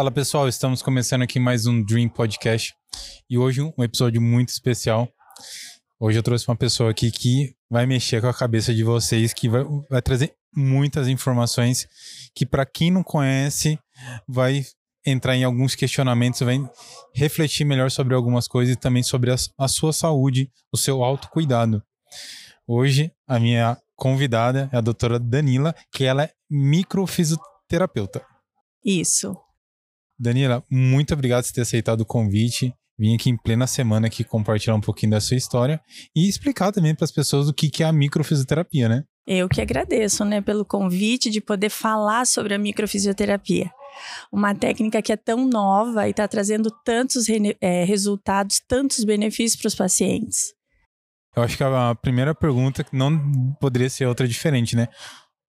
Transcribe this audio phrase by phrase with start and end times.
[0.00, 2.74] Fala pessoal, estamos começando aqui mais um Dream Podcast
[3.28, 5.06] e hoje um episódio muito especial.
[6.00, 9.46] Hoje eu trouxe uma pessoa aqui que vai mexer com a cabeça de vocês, que
[9.46, 11.86] vai, vai trazer muitas informações
[12.34, 13.78] que para quem não conhece
[14.26, 14.64] vai
[15.04, 16.58] entrar em alguns questionamentos, vai
[17.14, 21.82] refletir melhor sobre algumas coisas e também sobre a, a sua saúde, o seu autocuidado.
[22.66, 28.24] Hoje a minha convidada é a doutora Danila, que ela é microfisioterapeuta.
[28.82, 29.36] Isso.
[30.20, 32.74] Danila, muito obrigado por ter aceitado o convite.
[32.98, 35.80] Vim aqui em plena semana aqui compartilhar um pouquinho da sua história
[36.14, 39.04] e explicar também para as pessoas o que, que é a microfisioterapia, né?
[39.26, 43.70] Eu que agradeço, né, pelo convite de poder falar sobre a microfisioterapia.
[44.30, 47.24] Uma técnica que é tão nova e está trazendo tantos
[47.60, 50.52] é, resultados, tantos benefícios para os pacientes.
[51.34, 54.88] Eu acho que a primeira pergunta não poderia ser outra diferente, né?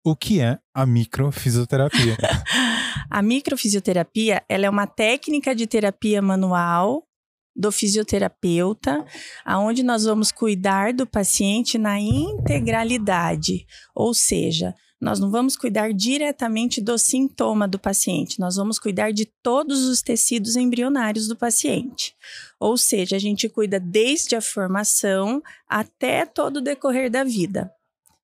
[0.04, 2.18] O que é a microfisioterapia?
[3.10, 7.08] a microfisioterapia ela é uma técnica de terapia manual
[7.56, 9.06] do fisioterapeuta,
[9.46, 16.80] aonde nós vamos cuidar do paciente na integralidade, ou seja, nós não vamos cuidar diretamente
[16.80, 22.16] do sintoma do paciente, nós vamos cuidar de todos os tecidos embrionários do paciente.
[22.60, 27.72] Ou seja, a gente cuida desde a formação até todo o decorrer da vida.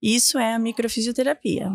[0.01, 1.71] Isso é a microfisioterapia.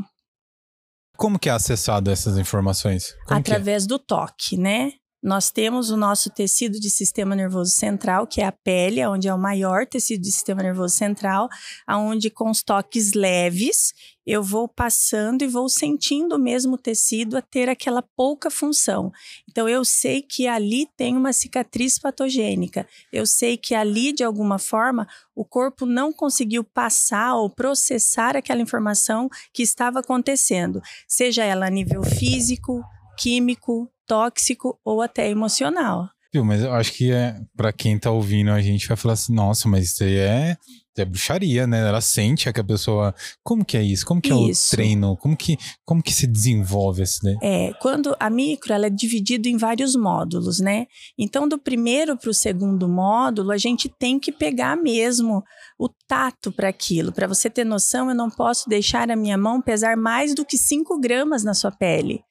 [1.17, 3.15] Como que é acessado essas informações?
[3.27, 3.41] Como é?
[3.41, 3.87] Através é?
[3.87, 4.93] do toque, né?
[5.23, 9.35] Nós temos o nosso tecido de sistema nervoso central, que é a pele, onde é
[9.35, 11.49] o maior tecido de sistema nervoso central,
[11.87, 13.93] aonde com os toques leves
[14.27, 19.13] eu vou passando e vou sentindo o mesmo tecido a ter aquela pouca função.
[19.51, 22.87] Então eu sei que ali tem uma cicatriz patogênica.
[23.13, 28.61] Eu sei que ali de alguma forma o corpo não conseguiu passar ou processar aquela
[28.61, 32.83] informação que estava acontecendo, seja ela a nível físico,
[33.19, 36.09] químico, tóxico ou até emocional.
[36.33, 39.35] Viu, mas eu acho que é, para quem tá ouvindo a gente vai falar assim,
[39.35, 40.57] nossa, mas isso aí é,
[40.97, 41.87] é bruxaria, né?
[41.87, 43.15] Ela sente que a pessoa.
[43.43, 44.07] Como que é isso?
[44.07, 44.65] Como que isso.
[44.65, 45.17] é o treino?
[45.19, 47.37] Como que, como que se desenvolve esse daí?
[47.43, 50.87] É, quando a micro ela é dividida em vários módulos, né?
[51.19, 55.43] Então, do primeiro para o segundo módulo, a gente tem que pegar mesmo
[55.79, 57.13] o tato para aquilo.
[57.13, 60.57] Para você ter noção, eu não posso deixar a minha mão pesar mais do que
[60.57, 62.23] 5 gramas na sua pele.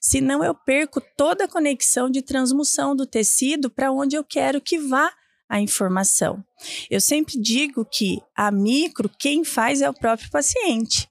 [0.00, 4.78] Senão eu perco toda a conexão de transmissão do tecido para onde eu quero que
[4.78, 5.12] vá
[5.48, 6.44] a informação.
[6.90, 11.08] Eu sempre digo que a micro, quem faz é o próprio paciente.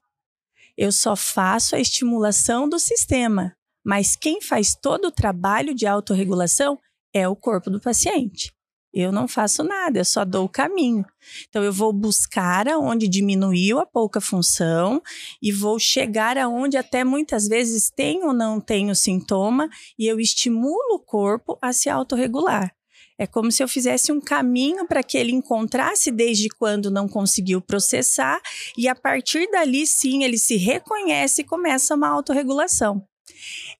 [0.76, 6.78] Eu só faço a estimulação do sistema, mas quem faz todo o trabalho de autorregulação
[7.12, 8.52] é o corpo do paciente.
[9.00, 11.04] Eu não faço nada, eu só dou o caminho.
[11.48, 15.00] Então, eu vou buscar aonde diminuiu a pouca função
[15.40, 20.18] e vou chegar aonde até muitas vezes tem ou não tem o sintoma e eu
[20.18, 22.74] estimulo o corpo a se autorregular.
[23.18, 27.60] É como se eu fizesse um caminho para que ele encontrasse desde quando não conseguiu
[27.60, 28.40] processar,
[28.76, 33.04] e a partir dali, sim, ele se reconhece e começa uma autorregulação.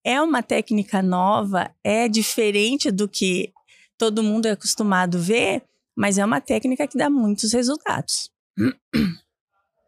[0.04, 3.52] É uma técnica nova, é diferente do que
[3.98, 5.64] todo mundo é acostumado a ver,
[5.97, 8.31] mas é uma técnica que dá muitos resultados.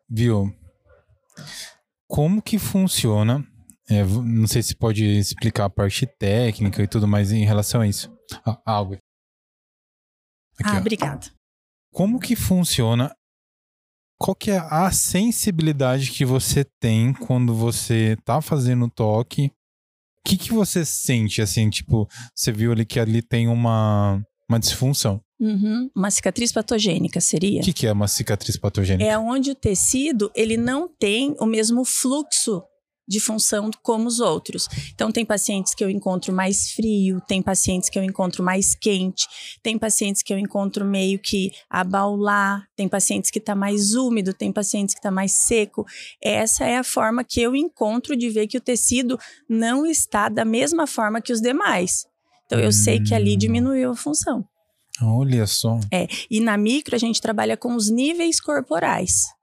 [0.09, 0.53] Viu?
[2.09, 3.47] Como que funciona?
[3.89, 7.87] É, não sei se pode explicar a parte técnica e tudo mais em relação a
[7.87, 8.13] isso.
[8.45, 8.95] Ah, algo.
[10.59, 11.27] Aqui, ah, obrigada.
[11.93, 13.15] Como que funciona?
[14.19, 19.51] Qual que é a sensibilidade que você tem quando você tá fazendo toque
[20.25, 25.21] que, que você sente, assim, tipo, você viu ali que ali tem uma, uma disfunção?
[25.41, 25.91] Uhum.
[25.97, 27.61] Uma cicatriz patogênica seria?
[27.61, 29.11] O que, que é uma cicatriz patogênica?
[29.11, 32.63] É onde o tecido ele não tem o mesmo fluxo
[33.11, 34.69] de função como os outros.
[34.95, 39.27] Então, tem pacientes que eu encontro mais frio, tem pacientes que eu encontro mais quente,
[39.65, 44.53] tem pacientes que eu encontro meio que abaular, tem pacientes que está mais úmido, tem
[44.53, 45.85] pacientes que está mais seco.
[46.23, 49.19] Essa é a forma que eu encontro de ver que o tecido
[49.49, 52.07] não está da mesma forma que os demais.
[52.47, 52.73] Então, eu hum.
[52.73, 53.39] sei que ali hum.
[53.39, 54.45] diminuiu a função.
[55.03, 55.81] Olha só.
[55.93, 59.40] É, e na micro a gente trabalha com os níveis corporais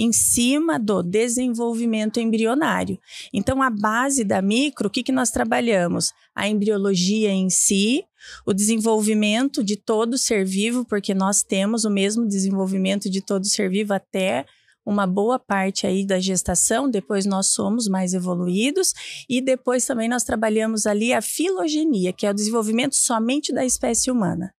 [0.00, 2.98] em cima do desenvolvimento embrionário.
[3.34, 6.14] Então, a base da micro, o que, que nós trabalhamos?
[6.34, 8.02] A embriologia em si,
[8.46, 13.68] o desenvolvimento de todo ser vivo, porque nós temos o mesmo desenvolvimento de todo ser
[13.68, 14.46] vivo até
[14.86, 18.94] uma boa parte aí da gestação, depois nós somos mais evoluídos
[19.28, 24.10] e depois também nós trabalhamos ali a filogenia, que é o desenvolvimento somente da espécie
[24.10, 24.54] humana.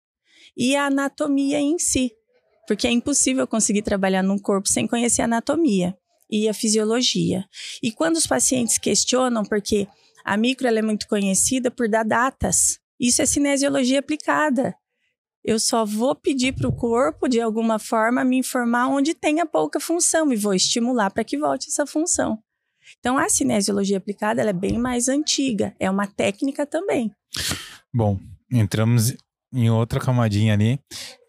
[0.56, 2.12] E a anatomia em si,
[2.72, 5.94] porque é impossível conseguir trabalhar num corpo sem conhecer a anatomia
[6.30, 7.44] e a fisiologia.
[7.84, 9.90] E quando os pacientes questionam, porque
[10.24, 12.80] A micro é muito conhecida por dar datas.
[13.00, 14.76] Isso é cinesiologia aplicada.
[15.44, 19.46] Eu só vou pedir para o corpo, de alguma forma, me informar onde tem a
[19.46, 22.38] pouca função e vou estimular para que volte essa função.
[23.00, 27.12] Então, a cinesiologia aplicada é bem mais antiga, é uma técnica também.
[27.92, 28.20] Bom,
[28.52, 29.16] entramos
[29.54, 30.80] em outra camadinha ali,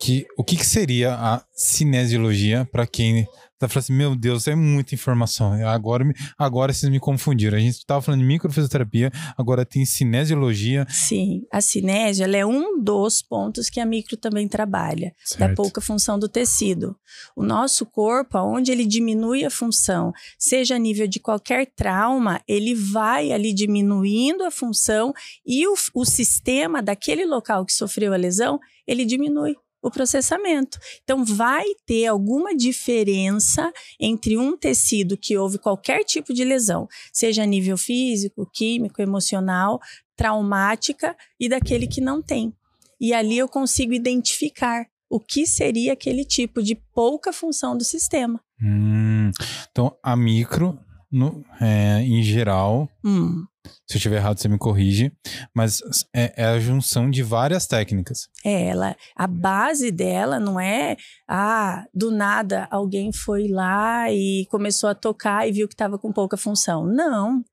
[0.02, 3.24] que o que, que seria a cinesiologia para quem
[3.56, 5.52] tá falando assim, meu Deus, é muita informação.
[5.68, 6.04] Agora,
[6.36, 7.56] agora vocês me confundiram.
[7.56, 10.84] A gente estava falando de microfisioterapia, agora tem cinesiologia.
[10.88, 15.38] Sim, a cinésia é um dos pontos que a micro também trabalha, certo.
[15.38, 16.96] da pouca função do tecido.
[17.36, 22.74] O nosso corpo, onde ele diminui a função, seja a nível de qualquer trauma, ele
[22.74, 25.14] vai ali diminuindo a função
[25.46, 30.78] e o, o sistema daquele local que sofreu a lesão, ele diminui o processamento.
[31.02, 37.42] Então, vai ter alguma diferença entre um tecido que houve qualquer tipo de lesão, seja
[37.42, 39.80] a nível físico, químico, emocional,
[40.16, 42.54] traumática, e daquele que não tem.
[43.00, 48.40] E ali eu consigo identificar o que seria aquele tipo de pouca função do sistema.
[48.62, 49.30] Hum,
[49.70, 50.78] então, a micro,
[51.12, 53.44] no, é, em geral, hum.
[53.88, 55.12] Se eu estiver errado, você me corrige.
[55.54, 55.80] Mas
[56.14, 58.28] é, é, a junção de várias técnicas.
[58.44, 60.96] É, ela, a base dela não é,
[61.28, 66.12] ah, do nada alguém foi lá e começou a tocar e viu que estava com
[66.12, 66.86] pouca função.
[66.86, 67.44] Não.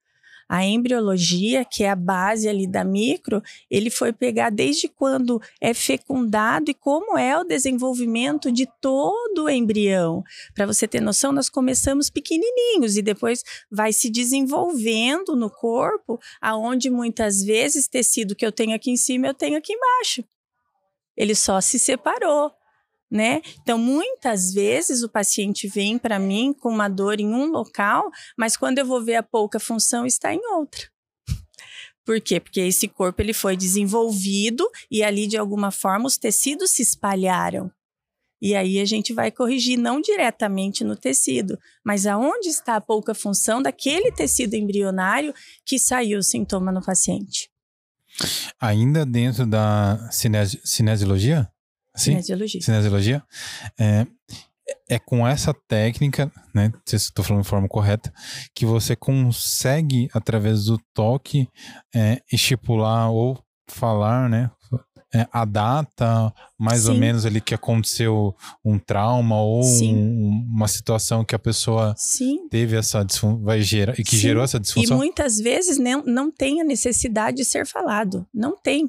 [0.49, 5.75] A embriologia, que é a base ali da micro, ele foi pegar desde quando é
[5.75, 10.23] fecundado e como é o desenvolvimento de todo o embrião.
[10.55, 16.89] Para você ter noção, nós começamos pequenininhos e depois vai se desenvolvendo no corpo, aonde
[16.89, 20.23] muitas vezes tecido que eu tenho aqui em cima eu tenho aqui embaixo.
[21.15, 22.51] Ele só se separou
[23.09, 23.41] né?
[23.61, 28.55] Então, muitas vezes o paciente vem para mim com uma dor em um local, mas
[28.55, 30.87] quando eu vou ver a pouca função está em outra.
[32.05, 32.39] Por quê?
[32.39, 37.71] Porque esse corpo ele foi desenvolvido e ali de alguma forma os tecidos se espalharam.
[38.41, 43.13] E aí a gente vai corrigir não diretamente no tecido, mas aonde está a pouca
[43.13, 45.33] função daquele tecido embrionário
[45.65, 47.49] que saiu o sintoma no paciente.
[48.59, 51.47] Ainda dentro da cinesi cinesiologia?
[51.99, 52.11] Sim?
[52.11, 52.61] Cinesiologia.
[52.61, 53.23] Cinesiologia.
[53.79, 54.07] É,
[54.87, 56.69] é com essa técnica, né?
[56.73, 58.13] Não sei se estou falando de forma correta,
[58.53, 61.47] que você consegue, através do toque,
[61.93, 64.51] é, estipular ou falar, né?
[65.11, 66.91] É, a data, mais Sim.
[66.91, 72.47] ou menos ali que aconteceu um trauma ou um, uma situação que a pessoa Sim.
[72.47, 74.17] teve essa disfunção, vai gerar e que Sim.
[74.17, 74.97] gerou essa disfunção.
[74.97, 78.87] E muitas vezes não, não tem a necessidade de ser falado, não tem.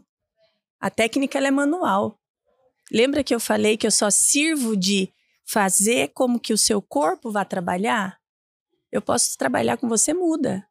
[0.79, 2.20] A técnica é manual.
[2.91, 5.13] Lembra que eu falei que eu só sirvo de
[5.45, 8.19] fazer como que o seu corpo vai trabalhar?
[8.91, 10.67] Eu posso trabalhar com você muda.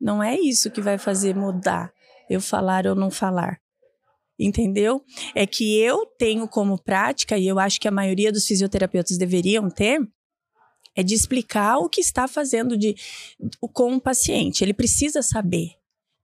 [0.00, 1.92] Não é isso que vai fazer mudar
[2.28, 3.60] eu falar ou não falar.
[4.38, 5.04] Entendeu?
[5.34, 9.70] É que eu tenho como prática, e eu acho que a maioria dos fisioterapeutas deveriam
[9.70, 10.00] ter,
[10.96, 12.96] é de explicar o que está fazendo de,
[13.72, 14.62] com o paciente.
[14.62, 15.72] Ele precisa saber.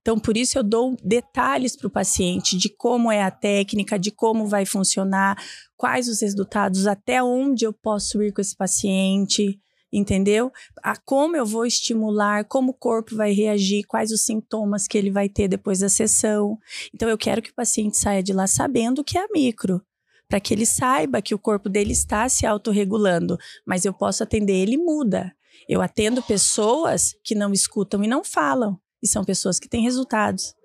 [0.01, 4.09] Então, por isso eu dou detalhes para o paciente de como é a técnica, de
[4.11, 5.37] como vai funcionar,
[5.77, 9.59] quais os resultados, até onde eu posso ir com esse paciente,
[9.93, 10.51] entendeu?
[10.81, 15.11] A como eu vou estimular, como o corpo vai reagir, quais os sintomas que ele
[15.11, 16.57] vai ter depois da sessão.
[16.93, 19.81] Então, eu quero que o paciente saia de lá sabendo que é a micro
[20.27, 24.53] para que ele saiba que o corpo dele está se autorregulando, mas eu posso atender
[24.53, 25.35] ele muda.
[25.67, 30.55] Eu atendo pessoas que não escutam e não falam e são pessoas que têm resultados.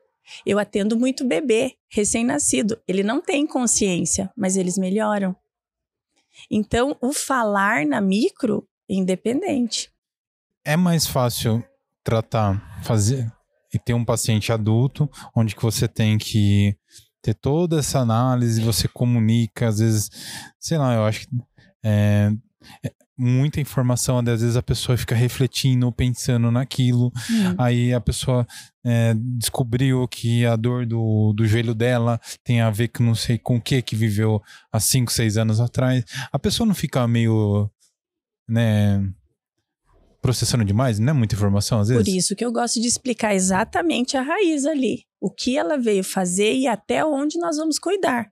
[0.45, 2.81] Eu atendo muito bebê, recém-nascido.
[2.87, 5.37] Ele não tem consciência, mas eles melhoram.
[6.51, 9.91] Então, o falar na micro é independente.
[10.65, 11.65] É mais fácil
[12.03, 13.33] tratar, fazer
[13.73, 16.77] e ter um paciente adulto, onde que você tem que
[17.23, 20.11] ter toda essa análise, você comunica, às vezes,
[20.61, 21.37] sei lá, eu acho que
[21.85, 22.31] é,
[23.19, 27.55] muita informação, às vezes a pessoa fica refletindo, pensando naquilo, hum.
[27.57, 28.47] aí a pessoa
[28.85, 33.39] é, descobriu que a dor do, do joelho dela tem a ver com não sei
[33.39, 36.05] com o que que viveu há 5, 6 anos atrás.
[36.31, 37.71] A pessoa não fica meio,
[38.49, 39.03] né,
[40.21, 42.05] processando demais, não é muita informação às vezes?
[42.05, 46.05] Por isso que eu gosto de explicar exatamente a raiz ali, o que ela veio
[46.05, 48.31] fazer e até onde nós vamos cuidar.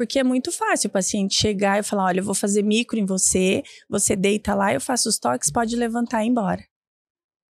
[0.00, 3.04] Porque é muito fácil o paciente chegar e falar: olha, eu vou fazer micro em
[3.04, 6.64] você, você deita lá, eu faço os toques, pode levantar e ir embora.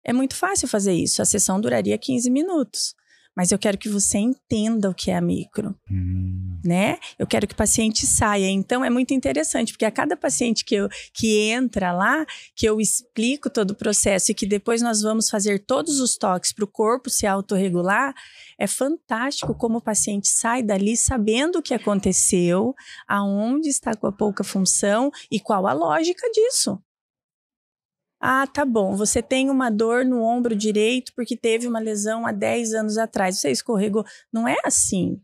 [0.01, 1.21] É muito fácil fazer isso.
[1.21, 2.95] A sessão duraria 15 minutos.
[3.37, 6.59] Mas eu quero que você entenda o que é a micro, hum.
[6.65, 6.97] né?
[7.19, 8.49] Eu quero que o paciente saia.
[8.49, 12.25] Então é muito interessante, porque a cada paciente que, eu, que entra lá,
[12.55, 16.51] que eu explico todo o processo e que depois nós vamos fazer todos os toques
[16.51, 18.11] para o corpo se autorregular,
[18.57, 22.73] é fantástico como o paciente sai dali sabendo o que aconteceu,
[23.07, 26.81] aonde está com a pouca função e qual a lógica disso.
[28.19, 28.95] Ah, tá bom.
[28.95, 33.39] Você tem uma dor no ombro direito porque teve uma lesão há 10 anos atrás.
[33.39, 34.03] Você escorregou.
[34.33, 35.21] Não é assim.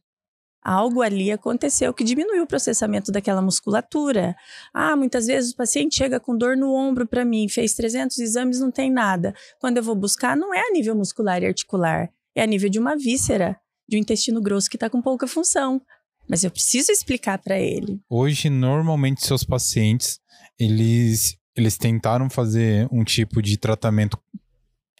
[0.63, 4.33] Algo ali aconteceu que diminuiu o processamento daquela musculatura.
[4.73, 8.61] Ah, muitas vezes o paciente chega com dor no ombro para mim, fez 300 exames,
[8.61, 9.35] não tem nada.
[9.59, 12.79] Quando eu vou buscar, não é a nível muscular e articular, é a nível de
[12.79, 13.59] uma víscera,
[13.89, 15.81] de um intestino grosso que está com pouca função.
[16.29, 17.99] Mas eu preciso explicar para ele.
[18.09, 20.21] Hoje, normalmente, seus pacientes,
[20.57, 24.17] eles eles tentaram fazer um tipo de tratamento,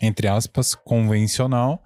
[0.01, 1.83] entre aspas, convencional,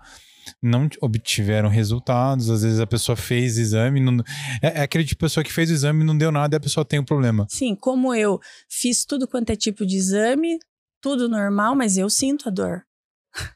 [0.61, 4.23] não obtiveram resultados, às vezes a pessoa fez exame, não,
[4.61, 6.61] é, é, aquele tipo de pessoa que fez o exame não deu nada e a
[6.61, 7.45] pessoa tem um problema.
[7.49, 10.57] Sim, como eu fiz tudo quanto é tipo de exame,
[11.01, 12.83] tudo normal, mas eu sinto a dor.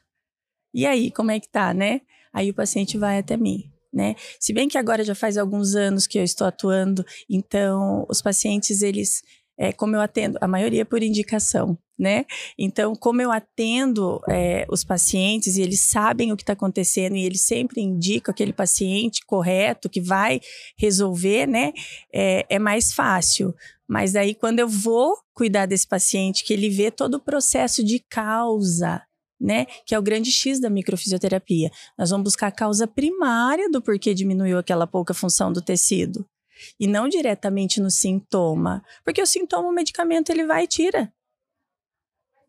[0.74, 2.00] e aí, como é que tá, né?
[2.32, 3.70] Aí o paciente vai até mim.
[3.92, 4.14] Né?
[4.40, 8.80] Se bem que agora já faz alguns anos que eu estou atuando, então os pacientes
[8.80, 9.22] eles
[9.62, 12.26] é, como eu atendo, a maioria por indicação, né?
[12.58, 17.24] Então, como eu atendo é, os pacientes e eles sabem o que está acontecendo e
[17.24, 20.40] eles sempre indicam aquele paciente correto que vai
[20.76, 21.72] resolver, né?
[22.12, 23.54] É, é mais fácil.
[23.88, 28.00] Mas daí, quando eu vou cuidar desse paciente, que ele vê todo o processo de
[28.10, 29.00] causa,
[29.40, 29.66] né?
[29.86, 31.70] Que é o grande X da microfisioterapia.
[31.96, 36.26] Nós vamos buscar a causa primária do porquê diminuiu aquela pouca função do tecido
[36.78, 41.12] e não diretamente no sintoma, porque o sintoma, o medicamento ele vai e tira.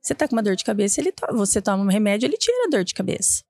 [0.02, 2.68] Você tá com uma dor de cabeça, ele to você toma um remédio, ele tira
[2.68, 3.44] a dor de cabeça.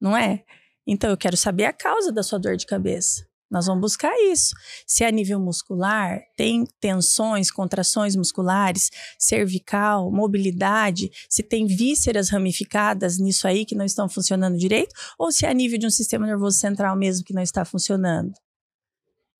[0.00, 0.44] Não é?
[0.86, 3.26] Então eu quero saber a causa da sua dor de cabeça.
[3.52, 4.54] Nós vamos buscar isso.
[4.86, 13.18] Se é a nível muscular, tem tensões, contrações musculares, cervical, mobilidade, se tem vísceras ramificadas
[13.18, 16.26] nisso aí que não estão funcionando direito, ou se é a nível de um sistema
[16.26, 18.32] nervoso central mesmo que não está funcionando.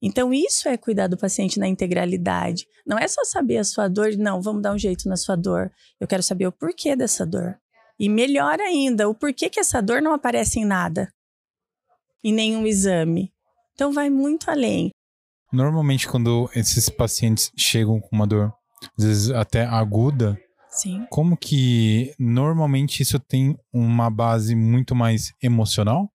[0.03, 2.67] Então, isso é cuidar do paciente na integralidade.
[2.85, 5.71] Não é só saber a sua dor, não, vamos dar um jeito na sua dor.
[6.01, 7.57] Eu quero saber o porquê dessa dor.
[7.99, 11.09] E melhor ainda, o porquê que essa dor não aparece em nada,
[12.25, 13.33] em nenhum exame.
[13.75, 14.91] Então, vai muito além.
[15.53, 18.53] Normalmente, quando esses pacientes chegam com uma dor,
[18.99, 20.37] às vezes até aguda,
[20.69, 21.07] Sim.
[21.11, 26.12] como que normalmente isso tem uma base muito mais emocional?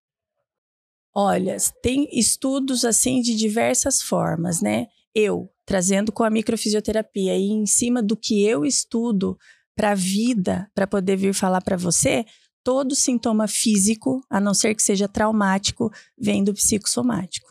[1.20, 4.86] Olha, tem estudos assim de diversas formas, né?
[5.16, 9.36] Eu trazendo com a microfisioterapia e em cima do que eu estudo
[9.76, 12.24] para a vida, para poder vir falar para você,
[12.64, 17.48] todo sintoma físico, a não ser que seja traumático, vem do psicossomático.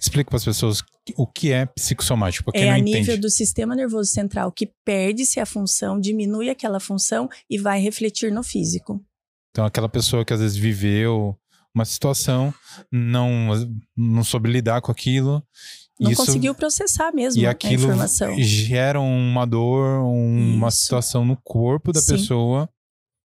[0.00, 0.80] Explica para as pessoas
[1.16, 2.98] o que é psicossomático, é a entende.
[2.98, 8.30] nível do sistema nervoso central que perde-se a função, diminui aquela função e vai refletir
[8.30, 9.04] no físico.
[9.50, 11.36] Então, aquela pessoa que às vezes viveu
[11.74, 12.54] uma situação,
[12.90, 13.50] não,
[13.96, 15.42] não soube lidar com aquilo.
[15.98, 18.34] Não isso, conseguiu processar mesmo e aquilo a informação.
[18.38, 20.78] gera uma dor, uma isso.
[20.78, 22.14] situação no corpo da Sim.
[22.14, 22.68] pessoa.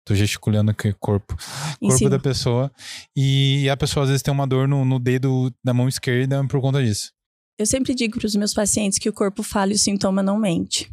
[0.06, 1.36] Tô gesticulando aqui, corpo.
[1.82, 2.72] corpo da pessoa.
[3.16, 6.62] E a pessoa às vezes tem uma dor no, no dedo da mão esquerda por
[6.62, 7.12] conta disso.
[7.60, 10.38] Eu sempre digo para os meus pacientes que o corpo fala e o sintoma não
[10.38, 10.90] mente.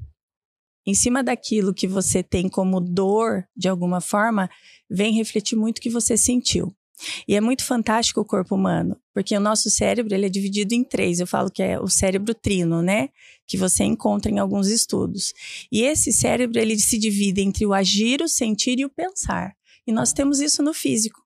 [0.86, 4.50] Em cima daquilo que você tem como dor, de alguma forma,
[4.90, 6.74] vem refletir muito o que você sentiu.
[7.26, 10.84] E é muito fantástico o corpo humano, porque o nosso cérebro ele é dividido em
[10.84, 11.20] três.
[11.20, 13.08] Eu falo que é o cérebro trino, né?
[13.46, 15.32] Que você encontra em alguns estudos.
[15.70, 19.54] E esse cérebro ele se divide entre o agir, o sentir e o pensar.
[19.86, 21.22] E nós temos isso no físico.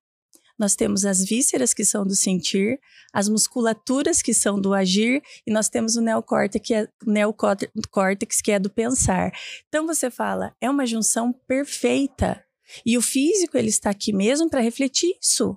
[0.59, 2.81] Nós temos as vísceras que são do sentir,
[3.13, 8.51] as musculaturas que são do agir e nós temos o neocórtex que é, neocórtex que
[8.51, 9.31] é do pensar.
[9.69, 12.45] Então você fala, é uma junção perfeita
[12.85, 15.57] e o físico, ele está aqui mesmo para refletir isso.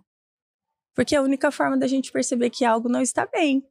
[0.95, 3.63] Porque é a única forma da gente perceber que algo não está bem.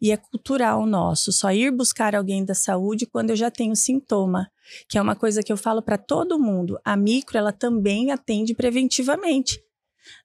[0.00, 4.48] E é cultural nosso, só ir buscar alguém da saúde quando eu já tenho sintoma,
[4.88, 6.78] que é uma coisa que eu falo para todo mundo.
[6.84, 9.60] A micro, ela também atende preventivamente.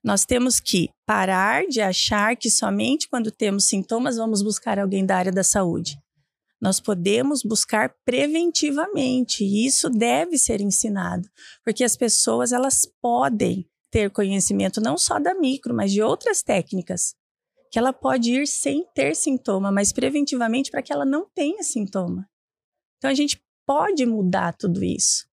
[0.02, 5.16] Nós temos que parar de achar que somente quando temos sintomas vamos buscar alguém da
[5.16, 5.98] área da saúde
[6.60, 11.28] nós podemos buscar preventivamente e isso deve ser ensinado,
[11.64, 17.14] porque as pessoas elas podem ter conhecimento não só da micro, mas de outras técnicas,
[17.70, 22.28] que ela pode ir sem ter sintoma, mas preventivamente para que ela não tenha sintoma.
[22.96, 25.28] Então a gente pode mudar tudo isso.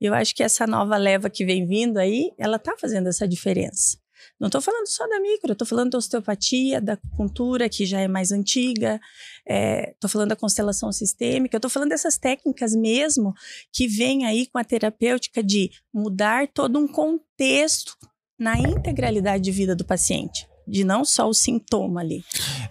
[0.00, 3.98] Eu acho que essa nova leva que vem vindo aí, ela está fazendo essa diferença.
[4.38, 8.08] Não estou falando só da micro, estou falando da osteopatia, da acupuntura, que já é
[8.08, 9.00] mais antiga,
[9.46, 13.34] estou é, falando da constelação sistêmica, estou falando dessas técnicas mesmo
[13.72, 17.96] que vêm aí com a terapêutica de mudar todo um contexto
[18.38, 22.22] na integralidade de vida do paciente de não só o sintoma ali.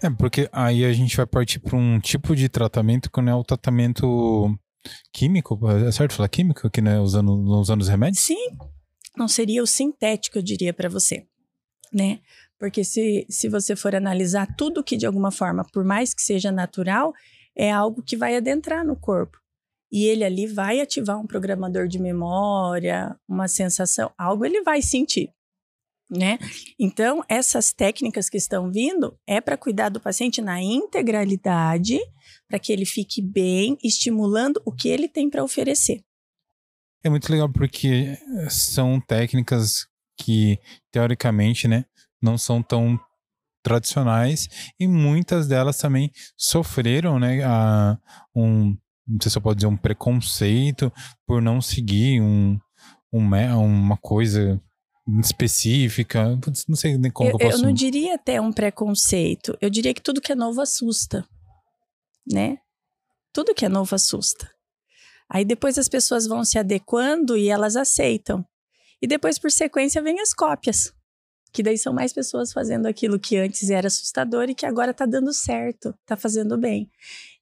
[0.02, 3.34] É, porque aí a gente vai partir para um tipo de tratamento que não é
[3.34, 4.56] o tratamento
[5.12, 8.22] químico, é certo falar químico, que né, usando, usando os remédios?
[8.22, 8.56] Sim,
[9.16, 11.26] não seria o sintético, eu diria para você,
[11.92, 12.20] né?
[12.58, 16.50] Porque se, se você for analisar tudo que de alguma forma, por mais que seja
[16.50, 17.12] natural,
[17.56, 19.38] é algo que vai adentrar no corpo.
[19.90, 25.32] E ele ali vai ativar um programador de memória, uma sensação, algo ele vai sentir
[26.10, 26.38] né?
[26.78, 31.98] Então, essas técnicas que estão vindo é para cuidar do paciente na integralidade,
[32.48, 36.02] para que ele fique bem, estimulando o que ele tem para oferecer.
[37.04, 38.16] É muito legal porque
[38.48, 39.86] são técnicas
[40.18, 40.58] que,
[40.90, 41.84] teoricamente, né,
[42.20, 42.98] não são tão
[43.62, 44.48] tradicionais
[44.78, 47.98] e muitas delas também sofreram, né, a,
[48.34, 50.92] um, não sei se eu posso dizer, um preconceito
[51.26, 52.58] por não seguir um,
[53.12, 53.24] um
[53.60, 54.60] uma coisa
[55.20, 56.38] específica?
[56.68, 57.58] Não sei nem como eu, eu posso...
[57.58, 59.56] Eu não diria até um preconceito.
[59.60, 61.26] Eu diria que tudo que é novo assusta,
[62.30, 62.58] né?
[63.32, 64.50] Tudo que é novo assusta.
[65.30, 68.44] Aí depois as pessoas vão se adequando e elas aceitam.
[69.00, 70.92] E depois, por sequência, vem as cópias.
[71.52, 75.06] Que daí são mais pessoas fazendo aquilo que antes era assustador e que agora está
[75.06, 76.90] dando certo, está fazendo bem.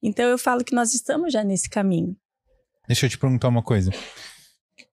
[0.01, 2.15] Então eu falo que nós estamos já nesse caminho.
[2.87, 3.91] Deixa eu te perguntar uma coisa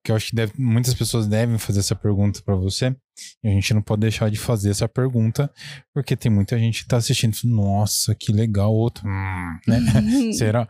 [0.05, 2.95] que eu acho que deve, muitas pessoas devem fazer essa pergunta para você.
[3.43, 5.51] E a gente não pode deixar de fazer essa pergunta,
[5.93, 9.79] porque tem muita gente que tá assistindo, nossa, que legal, outro, hum, né?
[10.37, 10.67] Será?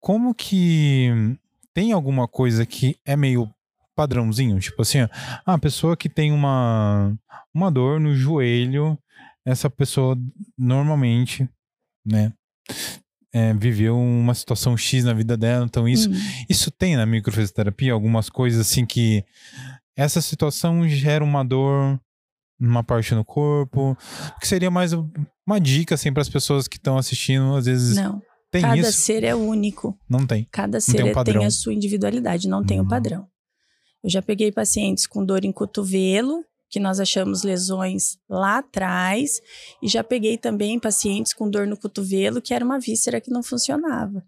[0.00, 1.10] Como que
[1.74, 3.52] tem alguma coisa que é meio
[3.98, 4.60] padrãozinho?
[4.60, 5.08] Tipo assim, ó,
[5.44, 7.12] a pessoa que tem uma,
[7.52, 8.96] uma dor no joelho,
[9.44, 10.16] essa pessoa
[10.56, 11.48] normalmente,
[12.06, 12.32] né?
[13.32, 15.64] é, viveu uma situação X na vida dela.
[15.64, 16.14] Então, isso, hum.
[16.48, 19.24] isso tem na microfisioterapia algumas coisas assim que
[19.96, 22.00] essa situação gera uma dor
[22.58, 23.96] numa parte no corpo.
[24.40, 27.96] Que seria mais uma dica assim para as pessoas que estão assistindo, às vezes.
[27.96, 28.22] Não.
[28.50, 28.92] Tem Cada isso?
[28.92, 29.98] ser é único.
[30.08, 30.48] Não tem.
[30.50, 33.28] Cada ser tem, um tem, a sua individualidade, não tem o um padrão.
[34.02, 39.40] Eu já peguei pacientes com dor em cotovelo, que nós achamos lesões lá atrás,
[39.82, 43.42] e já peguei também pacientes com dor no cotovelo, que era uma víscera que não
[43.42, 44.22] funcionava.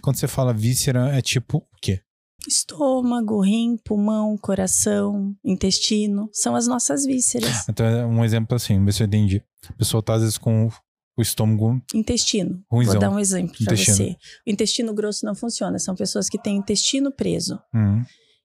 [0.00, 2.00] Quando você fala víscera, é tipo o quê?
[2.48, 7.68] Estômago, rim, pulmão, coração, intestino, são as nossas vísceras.
[7.68, 9.42] Então, é um exemplo assim, ver se eu entendi.
[9.68, 10.68] A pessoa tá às vezes com
[11.16, 11.80] o estômago.
[11.94, 12.62] Intestino.
[12.70, 12.94] Ruizão.
[12.94, 14.16] Vou dar um exemplo para você.
[14.46, 17.58] O intestino grosso não funciona, são pessoas que têm intestino preso.
[17.74, 18.02] Uhum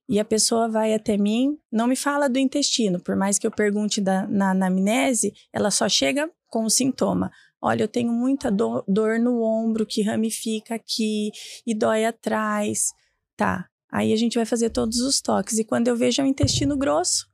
[0.09, 3.51] e a pessoa vai até mim, não me fala do intestino, por mais que eu
[3.51, 7.31] pergunte da, na anamnese, ela só chega com o sintoma.
[7.61, 11.29] Olha, eu tenho muita dor, dor no ombro que ramifica aqui
[11.67, 12.91] e dói atrás.
[13.37, 13.67] Tá.
[13.91, 15.59] Aí a gente vai fazer todos os toques.
[15.59, 17.27] E quando eu vejo é o intestino grosso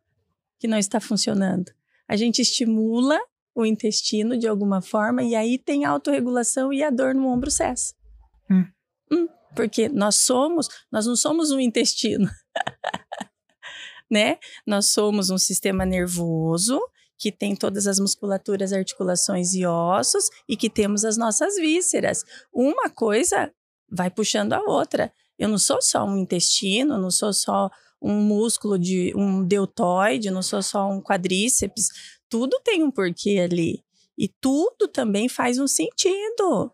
[0.59, 1.71] que não está funcionando.
[2.09, 3.19] A gente estimula
[3.55, 7.93] o intestino de alguma forma e aí tem autorregulação e a dor no ombro cessa.
[8.51, 8.65] Hum.
[9.11, 12.29] Hum, porque nós somos, nós não somos um intestino.
[14.10, 14.38] né?
[14.65, 16.80] Nós somos um sistema nervoso
[17.18, 22.24] que tem todas as musculaturas, articulações e ossos e que temos as nossas vísceras.
[22.54, 23.52] Uma coisa
[23.89, 25.12] vai puxando a outra.
[25.38, 27.70] Eu não sou só um intestino, não sou só
[28.02, 31.89] um músculo de um deltoide, não sou só um quadríceps.
[32.30, 33.84] Tudo tem um porquê ali.
[34.18, 36.72] E tudo também faz um sentido.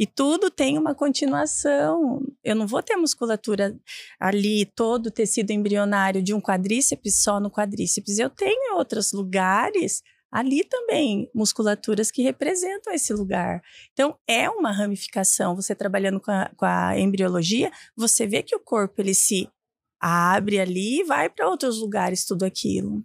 [0.00, 2.22] E tudo tem uma continuação.
[2.42, 3.78] Eu não vou ter musculatura
[4.18, 8.18] ali, todo o tecido embrionário de um quadríceps só no quadríceps.
[8.18, 13.60] Eu tenho outros lugares ali também musculaturas que representam esse lugar.
[13.92, 15.54] Então, é uma ramificação.
[15.54, 19.50] Você trabalhando com a, com a embriologia, você vê que o corpo ele se
[20.00, 23.04] abre ali e vai para outros lugares, tudo aquilo.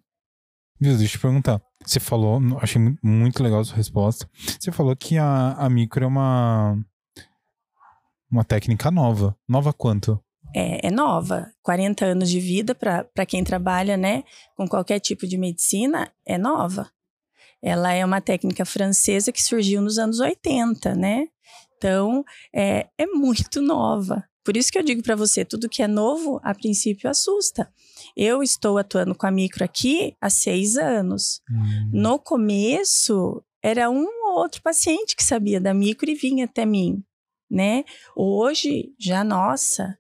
[0.79, 1.61] Deixa eu te perguntar.
[1.85, 4.29] Você falou, achei muito legal a sua resposta.
[4.59, 6.77] Você falou que a, a micro é uma,
[8.29, 9.38] uma técnica nova.
[9.47, 10.19] Nova quanto?
[10.53, 11.51] É, é nova.
[11.61, 14.23] 40 anos de vida para quem trabalha né,
[14.55, 16.89] com qualquer tipo de medicina é nova.
[17.61, 21.27] Ela é uma técnica francesa que surgiu nos anos 80, né?
[21.77, 24.23] Então, é, é muito nova.
[24.45, 27.67] Por isso que eu digo para você, tudo que é novo, a princípio, assusta.
[28.15, 31.41] Eu estou atuando com a micro aqui há seis anos.
[31.49, 31.89] Hum.
[31.91, 37.03] No começo, era um ou outro paciente que sabia da micro e vinha até mim,
[37.49, 37.84] né?
[38.15, 39.97] Hoje, já nossa,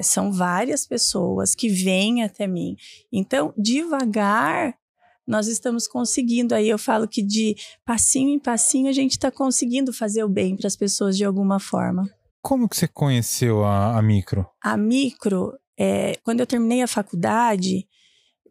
[0.00, 2.76] são várias pessoas que vêm até mim.
[3.12, 4.78] Então, devagar,
[5.26, 6.54] nós estamos conseguindo.
[6.54, 10.56] Aí eu falo que de passinho em passinho a gente está conseguindo fazer o bem
[10.56, 12.08] para as pessoas de alguma forma.
[12.42, 14.46] Como que você conheceu a, a micro?
[14.62, 17.86] A micro, é, quando eu terminei a faculdade,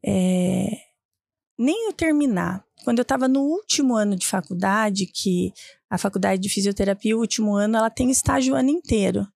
[0.06, 0.68] é,
[1.58, 2.64] nem eu terminar.
[2.84, 5.52] Quando eu estava no último ano de faculdade, que
[5.90, 9.28] a faculdade de fisioterapia, o último ano, ela tem estágio o ano inteiro.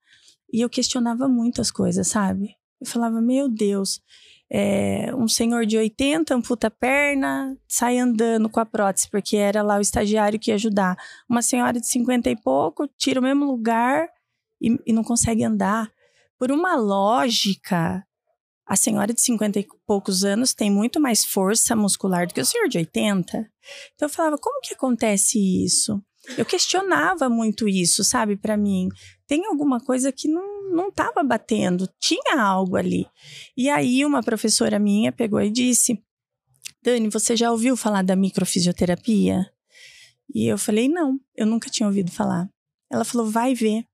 [0.54, 2.56] E eu questionava muitas coisas, sabe?
[2.80, 4.02] Eu falava, meu Deus,
[4.50, 9.62] é, um senhor de 80 amputa a perna, sai andando com a prótese, porque era
[9.62, 10.98] lá o estagiário que ia ajudar.
[11.30, 14.10] Uma senhora de 50 e pouco tira o mesmo lugar
[14.62, 15.92] e, e não consegue andar.
[16.38, 18.06] Por uma lógica,
[18.66, 22.46] a senhora de 50 e poucos anos tem muito mais força muscular do que o
[22.46, 23.38] senhor de 80.
[23.96, 26.02] Então eu falava, como que acontece isso?
[26.38, 28.90] Eu questionava muito isso, sabe, para mim.
[29.28, 33.08] Tem alguma coisa que não, não estava batendo, tinha algo ali.
[33.58, 36.02] E aí uma professora minha pegou e disse:
[36.84, 39.52] Dani, você já ouviu falar da microfisioterapia?
[40.34, 42.50] E eu falei: não, eu nunca tinha ouvido falar.
[42.90, 43.86] Ela falou: vai ver.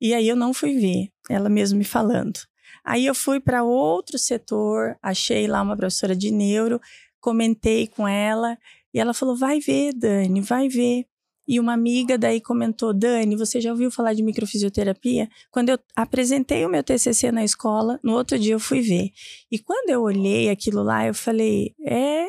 [0.00, 2.40] E aí eu não fui ver, ela mesmo me falando.
[2.84, 6.80] Aí eu fui para outro setor, achei lá uma professora de neuro,
[7.20, 8.58] comentei com ela
[8.92, 11.06] e ela falou: vai ver, Dani, vai ver.
[11.46, 15.28] E uma amiga daí comentou: Dani, você já ouviu falar de microfisioterapia?
[15.50, 19.10] Quando eu apresentei o meu TCC na escola, no outro dia eu fui ver.
[19.50, 22.26] E quando eu olhei aquilo lá, eu falei: é,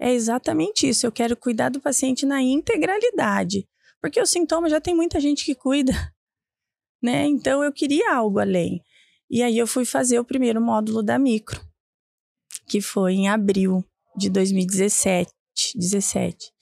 [0.00, 1.06] é exatamente isso.
[1.06, 3.66] Eu quero cuidar do paciente na integralidade.
[4.00, 5.92] Porque o sintoma já tem muita gente que cuida,
[7.02, 7.26] né?
[7.26, 8.82] Então eu queria algo além.
[9.30, 11.60] E aí eu fui fazer o primeiro módulo da micro,
[12.68, 13.84] que foi em abril
[14.16, 15.30] de 2017.
[15.74, 16.52] 17.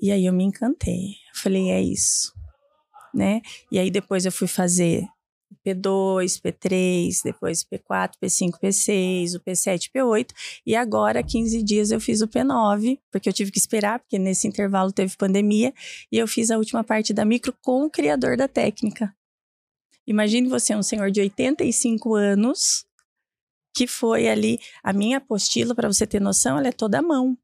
[0.00, 1.14] E aí eu me encantei.
[1.34, 2.32] Falei, é isso,
[3.14, 3.40] né?
[3.72, 5.06] E aí depois eu fui fazer
[5.66, 10.28] P2, P3, depois P4, P5, P6, o P7, P8
[10.66, 14.46] e agora 15 dias eu fiz o P9, porque eu tive que esperar, porque nesse
[14.46, 15.74] intervalo teve pandemia,
[16.10, 19.14] e eu fiz a última parte da micro com o criador da técnica.
[20.06, 22.84] Imagine você, um senhor de 85 anos,
[23.74, 27.36] que foi ali, a minha apostila, para você ter noção, ela é toda à mão.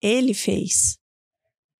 [0.00, 0.98] Ele fez.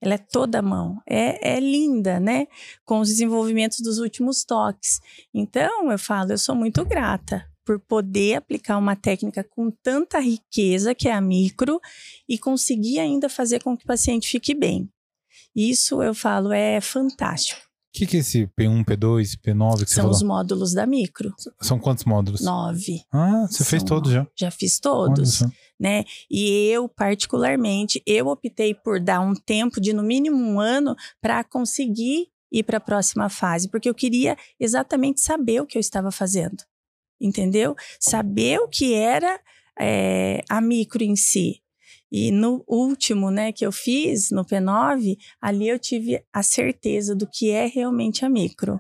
[0.01, 1.01] Ela é toda mão.
[1.09, 2.47] É, é linda, né?
[2.85, 5.01] Com os desenvolvimentos dos últimos toques.
[5.33, 10.95] Então, eu falo, eu sou muito grata por poder aplicar uma técnica com tanta riqueza,
[10.95, 11.81] que é a micro,
[12.29, 14.91] e conseguir ainda fazer com que o paciente fique bem.
[15.57, 17.63] Isso, eu falo, é fantástico.
[17.95, 21.33] O que, que é esse P1, P2, P9 que São os módulos da micro.
[21.61, 22.41] São quantos módulos?
[22.41, 23.03] Nove.
[23.13, 24.27] Ah, você São, fez todos já?
[24.37, 25.45] Já fiz todos
[25.79, 26.05] né?
[26.31, 31.43] E eu, particularmente, eu optei por dar um tempo de no mínimo um ano para
[31.45, 36.11] conseguir ir para a próxima fase, porque eu queria exatamente saber o que eu estava
[36.11, 36.63] fazendo,
[37.21, 37.75] entendeu?
[37.99, 39.41] Saber o que era
[39.79, 41.61] é, a micro em si.
[42.11, 47.29] E no último, né, que eu fiz, no P9, ali eu tive a certeza do
[47.29, 48.79] que é realmente a micro,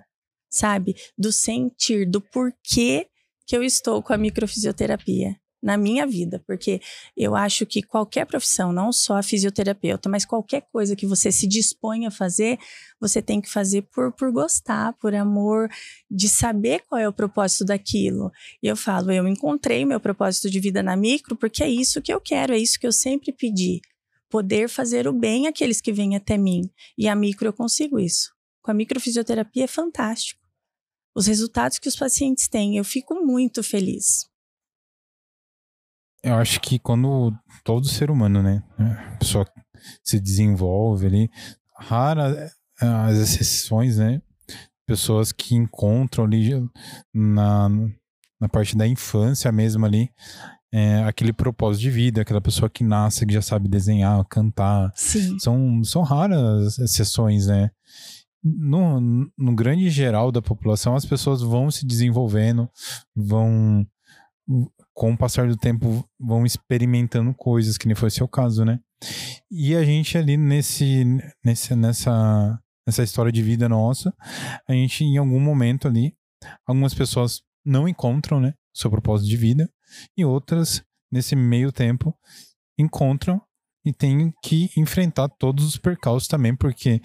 [0.48, 0.94] sabe?
[1.18, 3.08] Do sentir, do porquê
[3.46, 6.78] que eu estou com a microfisioterapia na minha vida, porque
[7.16, 11.46] eu acho que qualquer profissão, não só a fisioterapeuta, mas qualquer coisa que você se
[11.46, 12.58] dispõe a fazer,
[13.00, 15.70] você tem que fazer por, por gostar, por amor,
[16.10, 18.30] de saber qual é o propósito daquilo.
[18.62, 22.12] E eu falo, eu encontrei meu propósito de vida na micro, porque é isso que
[22.12, 23.80] eu quero, é isso que eu sempre pedi.
[24.28, 26.70] Poder fazer o bem àqueles que vêm até mim.
[26.98, 28.34] E a micro eu consigo isso.
[28.60, 30.42] Com a microfisioterapia é fantástico.
[31.14, 34.33] Os resultados que os pacientes têm, eu fico muito feliz
[36.24, 37.32] eu acho que quando
[37.62, 39.46] todo ser humano, né, a pessoa
[40.02, 41.30] se desenvolve ali,
[41.78, 44.22] rara é, as exceções, né,
[44.86, 46.50] pessoas que encontram ali
[47.12, 47.68] na,
[48.40, 50.10] na parte da infância mesmo ali,
[50.72, 54.92] é, aquele propósito de vida, aquela pessoa que nasce, que já sabe desenhar, cantar.
[54.96, 55.38] Sim.
[55.38, 57.70] São, são raras exceções, né?
[58.42, 59.00] No,
[59.38, 62.68] no grande geral da população, as pessoas vão se desenvolvendo,
[63.14, 63.86] vão
[64.94, 68.78] com o passar do tempo vão experimentando coisas, que nem foi o seu caso, né?
[69.50, 71.04] E a gente ali nesse,
[71.44, 74.14] nesse nessa, nessa história de vida nossa,
[74.68, 76.16] a gente em algum momento ali,
[76.66, 79.68] algumas pessoas não encontram, né, seu propósito de vida,
[80.16, 82.14] e outras nesse meio tempo
[82.78, 83.40] encontram
[83.84, 87.00] e tem que enfrentar todos os percalços também, porque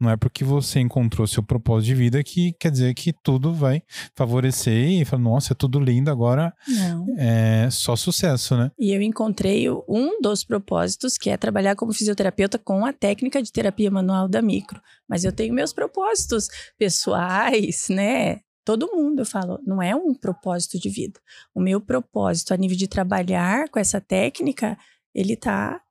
[0.00, 3.82] não é porque você encontrou seu propósito de vida que quer dizer que tudo vai
[4.16, 7.06] favorecer e falar, nossa, é tudo lindo, agora não.
[7.16, 8.70] é só sucesso, né?
[8.78, 13.52] E eu encontrei um dos propósitos, que é trabalhar como fisioterapeuta com a técnica de
[13.52, 14.80] terapia manual da micro.
[15.08, 18.40] Mas eu tenho meus propósitos pessoais, né?
[18.64, 21.20] todo mundo, eu falo, não é um propósito de vida.
[21.54, 24.78] O meu propósito a nível de trabalhar com essa técnica,
[25.14, 25.83] ele tá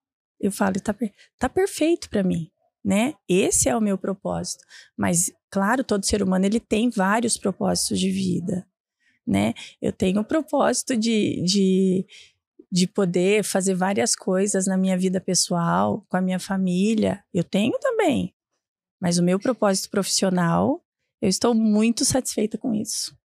[0.44, 0.94] eu falo, tá,
[1.40, 2.52] tá perfeito para mim,
[2.84, 3.14] né?
[3.30, 4.62] Esse é o meu propósito.
[4.98, 8.68] Mas, claro, todo ser humano ele tem vários propósitos de vida,
[9.26, 9.54] né?
[9.82, 12.06] Eu tenho o propósito de, de,
[12.70, 17.24] de poder fazer várias coisas na minha vida pessoal, com a minha família.
[17.34, 18.36] Eu tenho também.
[19.00, 20.84] Mas o meu propósito profissional,
[21.22, 23.18] eu estou muito satisfeita com isso.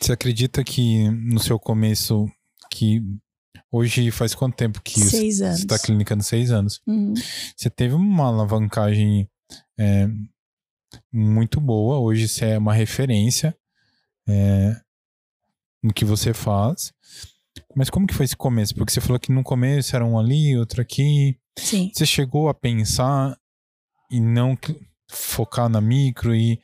[0.00, 2.26] Você acredita que no seu começo,
[2.70, 3.02] que
[3.70, 6.22] hoje faz quanto tempo que seis você está clinicando?
[6.22, 6.80] Seis anos.
[6.86, 7.14] Uhum.
[7.56, 9.28] Você teve uma alavancagem
[9.78, 10.08] é,
[11.12, 11.98] muito boa.
[11.98, 13.56] Hoje você é uma referência
[14.28, 14.80] é,
[15.82, 16.92] no que você faz.
[17.74, 18.74] Mas como que foi esse começo?
[18.74, 21.38] Porque você falou que no começo era um ali, outro aqui.
[21.58, 21.90] Sim.
[21.94, 23.36] Você chegou a pensar
[24.10, 24.56] e não
[25.08, 26.60] focar na micro e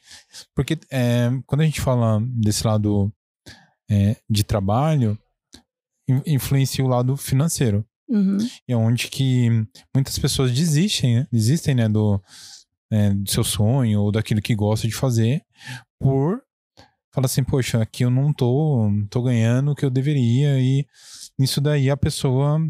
[0.55, 3.13] porque é, quando a gente fala desse lado
[3.91, 5.19] é, de trabalho
[6.27, 8.39] influencia o lado financeiro Uhum.
[8.69, 9.49] e é onde que
[9.93, 11.27] muitas pessoas desistem né?
[11.33, 12.23] desistem né do,
[12.89, 15.43] é, do seu sonho ou daquilo que gosta de fazer
[15.99, 16.41] por
[17.13, 20.87] falar assim poxa aqui eu não tô tô ganhando o que eu deveria e
[21.37, 22.61] nisso daí a pessoa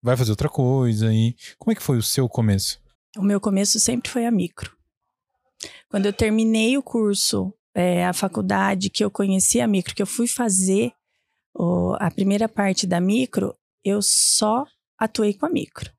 [0.00, 2.80] vai fazer outra coisa e como é que foi o seu começo
[3.18, 4.70] O meu começo sempre foi a micro.
[5.88, 10.06] Quando eu terminei o curso, é, a faculdade, que eu conheci a micro, que eu
[10.06, 10.92] fui fazer
[11.58, 14.64] o- a primeira parte da micro, eu só
[14.98, 15.90] atuei com a micro.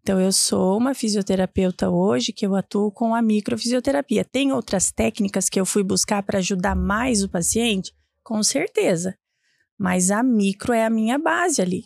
[0.00, 4.22] Então, eu sou uma fisioterapeuta hoje que eu atuo com a microfisioterapia.
[4.24, 7.90] Tem outras técnicas que eu fui buscar para ajudar mais o paciente?
[8.22, 9.16] Com certeza.
[9.78, 11.84] Mas a micro é a minha base ali.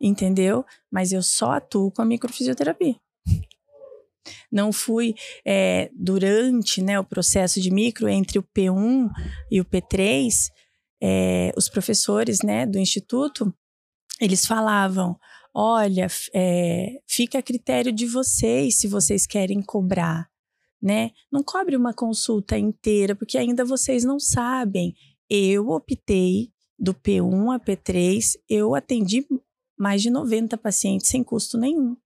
[0.00, 0.64] Entendeu?
[0.90, 2.96] Mas eu só atuo com a microfisioterapia.
[4.50, 9.10] Não fui é, durante né, o processo de micro entre o P1
[9.50, 10.48] e o P3,
[11.02, 13.52] é, os professores né, do instituto
[14.20, 15.18] eles falavam:
[15.52, 20.30] olha, é, fica a critério de vocês se vocês querem cobrar,
[20.80, 21.10] né?
[21.30, 24.94] Não cobre uma consulta inteira, porque ainda vocês não sabem.
[25.28, 29.26] Eu optei do P1 a P3, eu atendi
[29.76, 31.96] mais de 90 pacientes sem custo nenhum,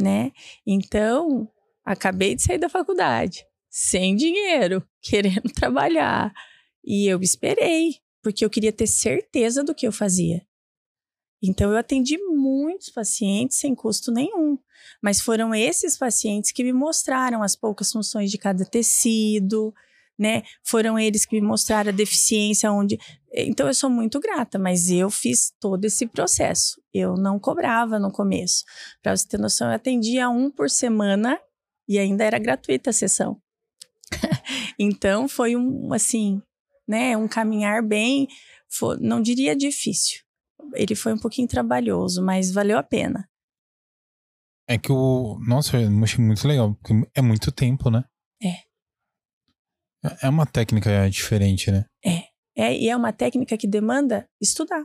[0.00, 0.32] né?
[0.66, 1.50] Então,
[1.84, 6.32] acabei de sair da faculdade, sem dinheiro, querendo trabalhar.
[6.84, 10.46] E eu esperei, porque eu queria ter certeza do que eu fazia.
[11.42, 14.58] Então, eu atendi muitos pacientes sem custo nenhum.
[15.02, 19.72] Mas foram esses pacientes que me mostraram as poucas funções de cada tecido,
[20.18, 20.42] né?
[20.64, 22.98] Foram eles que me mostraram a deficiência onde.
[23.32, 26.82] Então, eu sou muito grata, mas eu fiz todo esse processo.
[26.92, 28.64] Eu não cobrava no começo.
[29.00, 31.38] Para você ter noção, eu atendia um por semana
[31.88, 33.40] e ainda era gratuita a sessão.
[34.78, 36.42] então, foi um, assim,
[36.88, 37.16] né?
[37.16, 38.26] Um caminhar bem,
[38.70, 40.20] foi- não diria difícil.
[40.74, 43.28] Ele foi um pouquinho trabalhoso, mas valeu a pena.
[44.66, 45.38] É que o.
[45.46, 48.04] Nossa, eu achei muito legal, porque é muito tempo, né?
[48.42, 48.48] É.
[50.04, 51.84] É- É uma técnica diferente, né?
[52.56, 54.84] É, e é uma técnica que demanda estudar.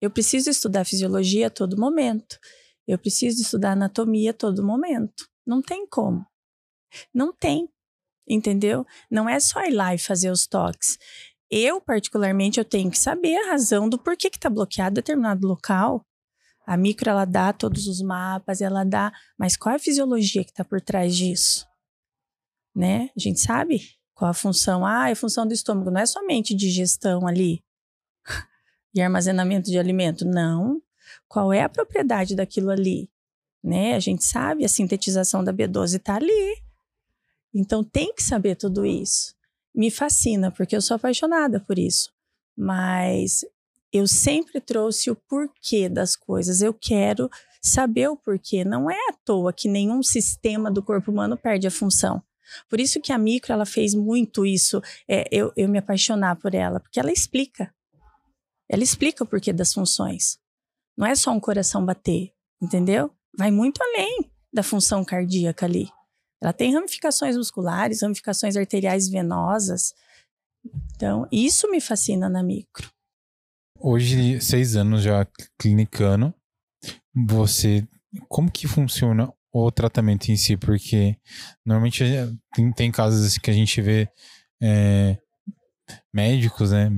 [0.00, 2.38] Eu preciso estudar fisiologia a todo momento.
[2.86, 5.28] Eu preciso estudar anatomia a todo momento.
[5.46, 6.24] Não tem como.
[7.14, 7.68] Não tem.
[8.28, 8.86] Entendeu?
[9.10, 10.98] Não é só ir lá e fazer os toques.
[11.50, 16.04] Eu, particularmente, eu tenho que saber a razão do porquê que está bloqueado determinado local.
[16.66, 19.12] A micro, ela dá todos os mapas, ela dá...
[19.38, 21.66] Mas qual é a fisiologia que está por trás disso?
[22.74, 23.10] Né?
[23.16, 23.82] A gente sabe
[24.14, 24.86] qual a função?
[24.86, 25.90] Ah, é a função do estômago.
[25.90, 27.62] Não é somente digestão ali
[28.94, 30.24] e armazenamento de alimento.
[30.24, 30.80] Não.
[31.28, 33.10] Qual é a propriedade daquilo ali?
[33.62, 33.94] Né?
[33.94, 36.63] A gente sabe, a sintetização da B12 está ali.
[37.54, 39.34] Então tem que saber tudo isso.
[39.74, 42.12] Me fascina, porque eu sou apaixonada por isso.
[42.56, 43.44] Mas
[43.92, 46.60] eu sempre trouxe o porquê das coisas.
[46.60, 47.30] Eu quero
[47.62, 48.64] saber o porquê.
[48.64, 52.22] Não é à toa que nenhum sistema do corpo humano perde a função.
[52.68, 56.54] Por isso que a micro ela fez muito isso, é, eu, eu me apaixonar por
[56.54, 57.74] ela, porque ela explica.
[58.68, 60.38] Ela explica o porquê das funções.
[60.96, 63.10] Não é só um coração bater, entendeu?
[63.36, 65.88] Vai muito além da função cardíaca ali.
[66.44, 69.94] Ela tem ramificações musculares, ramificações arteriais venosas.
[70.94, 72.90] Então, isso me fascina na micro.
[73.80, 75.26] Hoje, seis anos já
[75.58, 76.34] clinicando,
[77.14, 77.86] você.
[78.28, 80.56] Como que funciona o tratamento em si?
[80.56, 81.16] Porque
[81.64, 82.04] normalmente
[82.54, 84.08] tem, tem casos assim que a gente vê
[84.62, 85.18] é,
[86.12, 86.90] médicos, né?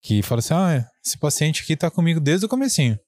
[0.00, 2.98] Que falam assim: ah, esse paciente aqui tá comigo desde o comecinho.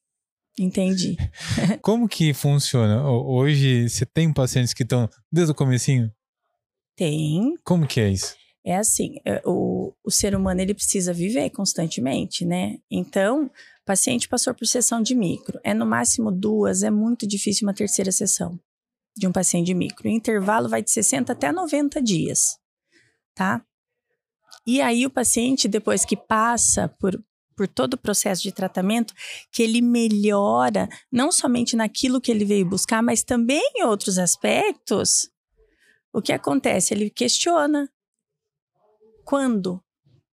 [0.58, 1.16] Entendi.
[1.82, 3.02] Como que funciona?
[3.08, 6.10] Ho- Hoje você tem pacientes que estão desde o comecinho?
[6.96, 7.54] Tem.
[7.64, 8.36] Como que é isso?
[8.66, 12.78] É assim, é, o, o ser humano ele precisa viver constantemente, né?
[12.90, 13.50] Então, o
[13.84, 15.60] paciente passou por sessão de micro.
[15.62, 18.58] É no máximo duas, é muito difícil uma terceira sessão
[19.16, 20.08] de um paciente de micro.
[20.08, 22.56] O intervalo vai de 60 até 90 dias,
[23.34, 23.62] tá?
[24.66, 27.22] E aí o paciente, depois que passa por,
[27.56, 29.14] por todo o processo de tratamento,
[29.52, 35.30] que ele melhora não somente naquilo que ele veio buscar, mas também em outros aspectos,
[36.12, 36.94] o que acontece?
[36.94, 37.90] Ele questiona
[39.24, 39.82] quando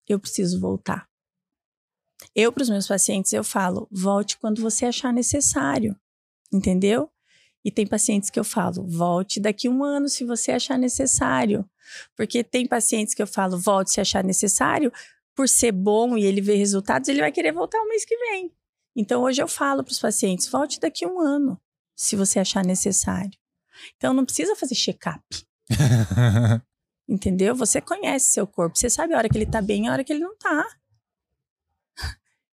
[0.08, 1.08] eu preciso voltar.
[2.34, 5.96] Eu, para os meus pacientes, eu falo, volte quando você achar necessário,
[6.52, 7.10] entendeu?
[7.64, 11.68] E tem pacientes que eu falo, volte daqui um ano se você achar necessário.
[12.16, 14.92] Porque tem pacientes que eu falo, volte se achar necessário,
[15.36, 18.52] por ser bom e ele ver resultados, ele vai querer voltar o mês que vem.
[18.96, 21.60] Então hoje eu falo para os pacientes, volte daqui um ano,
[21.96, 23.38] se você achar necessário.
[23.98, 25.22] Então não precisa fazer check-up.
[27.08, 27.54] Entendeu?
[27.56, 30.04] Você conhece seu corpo, você sabe a hora que ele tá bem e a hora
[30.04, 30.66] que ele não tá.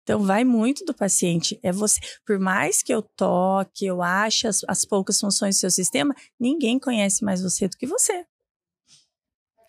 [0.02, 1.60] Então vai muito do paciente.
[1.62, 2.00] É você.
[2.26, 6.80] Por mais que eu toque, eu ache as, as poucas funções do seu sistema, ninguém
[6.80, 8.26] conhece mais você do que você.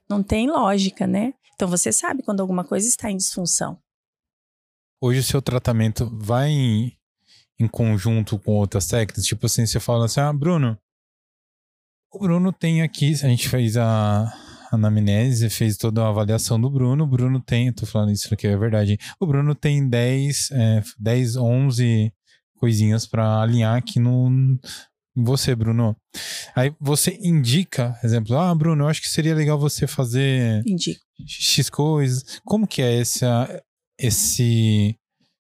[0.10, 1.36] Não tem lógica, né?
[1.62, 3.78] Então você sabe quando alguma coisa está em disfunção.
[5.00, 6.98] Hoje o seu tratamento vai em,
[7.60, 9.26] em conjunto com outras técnicas?
[9.26, 10.76] Tipo assim, você fala assim, ah, Bruno,
[12.12, 14.34] o Bruno tem aqui, a gente fez a,
[14.72, 17.04] anamnese, fez toda a avaliação do Bruno.
[17.04, 18.98] O Bruno tem, tô falando isso aqui, é verdade.
[19.20, 22.12] O Bruno tem 10, é, 10 11
[22.56, 24.58] coisinhas para alinhar aqui no
[25.16, 25.96] você, Bruno.
[26.56, 31.02] Aí você indica, exemplo, ah, Bruno, eu acho que seria legal você fazer Indico.
[31.26, 32.40] X coisas.
[32.46, 33.64] Como que é essa,
[34.00, 34.96] esse,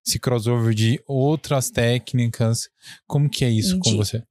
[0.05, 2.69] esse crossover de outras técnicas?
[3.07, 3.91] Como que é isso Indico.
[3.91, 4.23] com você?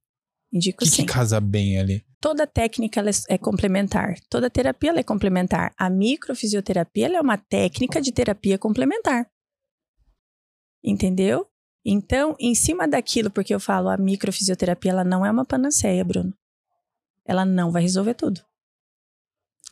[0.53, 1.05] Indico O que, sim.
[1.05, 2.03] que casa bem ali?
[2.19, 4.13] Toda técnica é- é complementar.
[4.29, 5.73] Toda terapia é complementar.
[5.77, 9.25] A microfisioterapia é uma técnica de terapia complementar.
[10.83, 11.47] Entendeu?
[11.83, 16.33] Então, em cima daquilo, porque eu falo, a microfisioterapia ela não é uma panaceia, Bruno.
[17.25, 18.41] Ela não vai resolver tudo.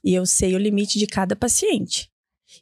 [0.03, 2.11] E eu sei o limite de cada paciente.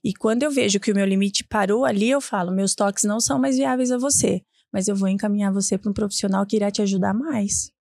[0.03, 3.21] E quando eu vejo que o meu limite parou ali, eu falo, meus toques não
[3.21, 6.69] são mais viáveis a você, mas eu vou encaminhar você para um profissional que irá
[6.69, 7.71] te ajudar mais.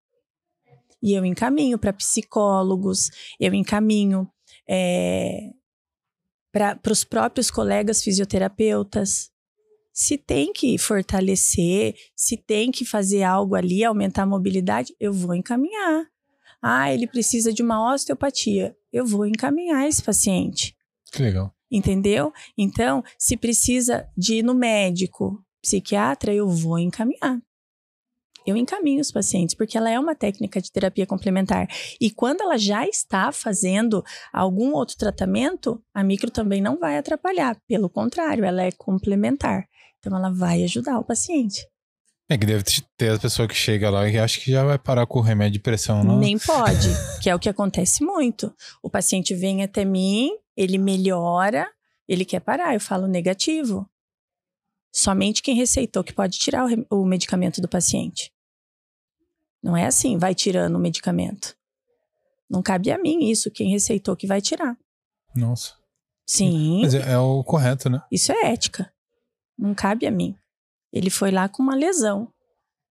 [1.02, 4.30] E eu encaminho para psicólogos, eu encaminho
[6.52, 9.30] para os próprios colegas fisioterapeutas.
[9.98, 15.34] Se tem que fortalecer, se tem que fazer algo ali, aumentar a mobilidade, eu vou
[15.34, 16.04] encaminhar.
[16.60, 18.76] Ah, ele precisa de uma osteopatia.
[18.92, 20.76] Eu vou encaminhar esse paciente.
[21.10, 21.50] Que legal.
[21.70, 22.30] Entendeu?
[22.58, 27.40] Então, se precisa de ir no médico, psiquiatra, eu vou encaminhar.
[28.46, 31.66] Eu encaminho os pacientes, porque ela é uma técnica de terapia complementar.
[31.98, 37.58] E quando ela já está fazendo algum outro tratamento, a micro também não vai atrapalhar.
[37.66, 39.66] Pelo contrário, ela é complementar.
[40.06, 41.66] Então, ela vai ajudar o paciente.
[42.28, 42.62] É que deve
[42.96, 45.54] ter a pessoa que chega lá e acha que já vai parar com o remédio
[45.54, 46.18] de pressão, não?
[46.18, 46.88] Nem pode,
[47.20, 48.54] que é o que acontece muito.
[48.80, 51.68] O paciente vem até mim, ele melhora,
[52.08, 52.72] ele quer parar.
[52.74, 53.88] Eu falo negativo.
[54.92, 58.32] Somente quem receitou que pode tirar o, o medicamento do paciente.
[59.62, 61.56] Não é assim, vai tirando o medicamento.
[62.48, 64.76] Não cabe a mim isso, quem receitou que vai tirar.
[65.34, 65.74] Nossa.
[66.24, 68.02] Sim, Mas é, é o correto, né?
[68.10, 68.92] isso é ética.
[69.58, 70.36] Não cabe a mim.
[70.92, 72.28] Ele foi lá com uma lesão.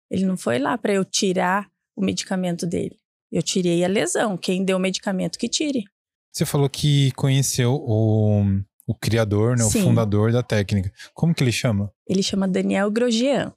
[0.09, 2.97] Ele não foi lá para eu tirar o medicamento dele.
[3.31, 4.37] Eu tirei a lesão.
[4.37, 5.83] Quem deu o medicamento que tire.
[6.31, 8.43] Você falou que conheceu o,
[8.85, 9.63] o criador, né?
[9.63, 10.91] O fundador da técnica.
[11.13, 11.91] Como que ele chama?
[12.07, 13.53] Ele chama Daniel Grosjean.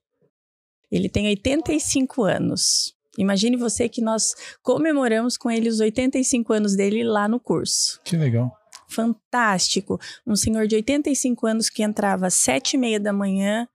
[0.91, 2.95] Ele tem 85 anos.
[3.19, 8.01] Imagine você que nós comemoramos com ele os 85 anos dele lá no curso.
[8.05, 8.57] Que legal.
[8.89, 10.01] Fantástico.
[10.27, 13.69] Um senhor de 85 anos que entrava às sete e meia da manhã,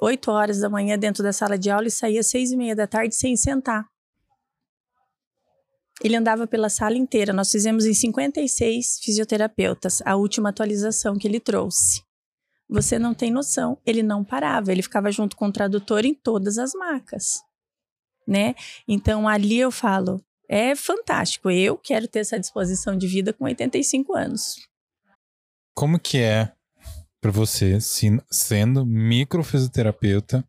[0.00, 2.74] 8 horas da manhã dentro da sala de aula e saía às seis e meia
[2.74, 3.86] da tarde sem sentar.
[6.02, 7.32] Ele andava pela sala inteira.
[7.32, 12.02] Nós fizemos em 56 fisioterapeutas, a última atualização que ele trouxe.
[12.68, 13.78] Você não tem noção.
[13.84, 17.42] Ele não parava, ele ficava junto com o tradutor em todas as macas,
[18.26, 18.54] né?
[18.88, 21.48] Então ali eu falo, é fantástico.
[21.50, 24.56] Eu quero ter essa disposição de vida com 85 anos.
[25.74, 26.52] Como que é
[27.20, 30.44] pra você, se- sendo microfisioterapeuta,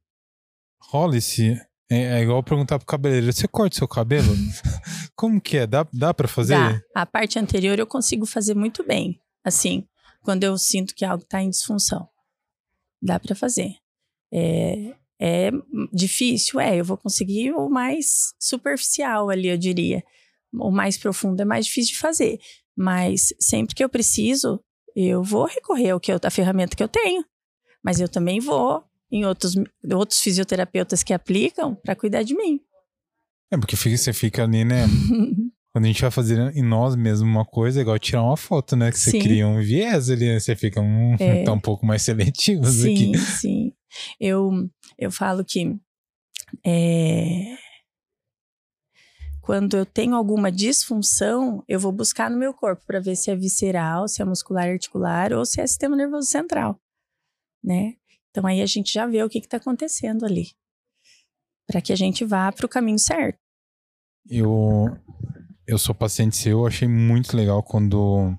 [0.81, 1.53] rola esse...
[1.89, 4.33] É, é igual perguntar pro cabeleireiro, você corta seu cabelo?
[5.15, 5.67] Como que é?
[5.67, 6.55] Dá, dá pra fazer?
[6.55, 6.81] Dá.
[6.95, 9.85] A parte anterior eu consigo fazer muito bem, assim,
[10.23, 12.09] quando eu sinto que algo está em disfunção.
[13.01, 13.75] Dá para fazer.
[14.33, 15.51] É, é
[15.93, 16.79] difícil, é.
[16.79, 20.03] Eu vou conseguir o mais superficial ali, eu diria.
[20.51, 22.39] O mais profundo é mais difícil de fazer.
[22.75, 24.59] Mas sempre que eu preciso,
[24.95, 27.23] eu vou recorrer ao que eu, à ferramenta que eu tenho.
[27.83, 29.53] Mas eu também vou em outros,
[29.93, 32.59] outros fisioterapeutas que aplicam para cuidar de mim.
[33.51, 34.87] É, porque você fica ali, né?
[35.71, 38.75] Quando a gente vai fazer em nós mesmos uma coisa, é igual tirar uma foto,
[38.75, 38.91] né?
[38.91, 39.19] Que você sim.
[39.19, 40.39] cria um viés ali, né?
[40.39, 41.43] você fica um, é.
[41.43, 43.17] tá um pouco mais seletivo sim, aqui.
[43.17, 43.73] Sim, sim.
[44.19, 45.79] Eu, eu falo que
[46.65, 47.57] é,
[49.41, 53.35] quando eu tenho alguma disfunção, eu vou buscar no meu corpo para ver se é
[53.35, 56.79] visceral, se é muscular articular ou se é sistema nervoso central,
[57.63, 57.95] né?
[58.29, 60.51] Então aí a gente já vê o que está acontecendo ali,
[61.67, 63.39] para que a gente vá para o caminho certo.
[64.29, 64.85] Eu
[65.67, 68.37] eu sou paciente seu, achei muito legal quando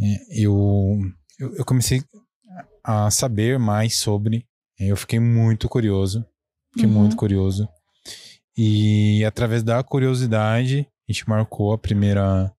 [0.00, 1.00] é, eu,
[1.38, 2.02] eu, eu comecei
[2.86, 4.46] a saber mais sobre,
[4.78, 6.24] eu fiquei muito curioso,
[6.72, 7.00] fiquei uhum.
[7.00, 7.68] muito curioso.
[8.56, 12.54] E através da curiosidade, a gente marcou a primeira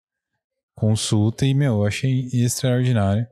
[0.75, 3.25] consulta e, meu, eu achei extraordinário.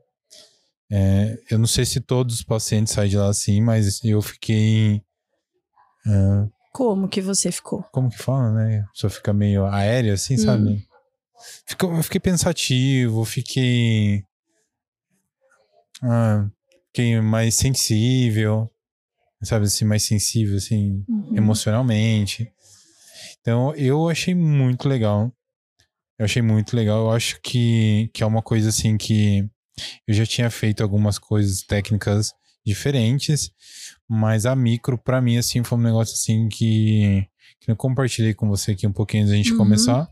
[0.90, 5.02] É, eu não sei se todos os pacientes saem de lá assim, mas eu fiquei.
[6.06, 7.82] Uh, como que você ficou?
[7.92, 8.86] Como que fala, né?
[8.94, 10.38] Só fica meio aéreo, assim, hum.
[10.38, 10.88] sabe?
[11.66, 14.24] Ficou, eu fiquei pensativo, fiquei.
[16.02, 16.48] Ah,
[16.96, 18.70] fiquei mais sensível,
[19.42, 21.36] sabe assim, mais sensível, assim, uhum.
[21.36, 22.50] emocionalmente.
[23.40, 25.30] Então, eu achei muito legal.
[26.18, 27.04] Eu achei muito legal.
[27.04, 29.46] Eu acho que, que é uma coisa, assim, que
[30.08, 32.32] eu já tinha feito algumas coisas técnicas
[32.64, 33.52] diferentes,
[34.08, 37.28] mas a micro, para mim, assim, foi um negócio assim que,
[37.60, 39.58] que eu compartilhei com você aqui um pouquinho antes da gente uhum.
[39.58, 40.08] começar.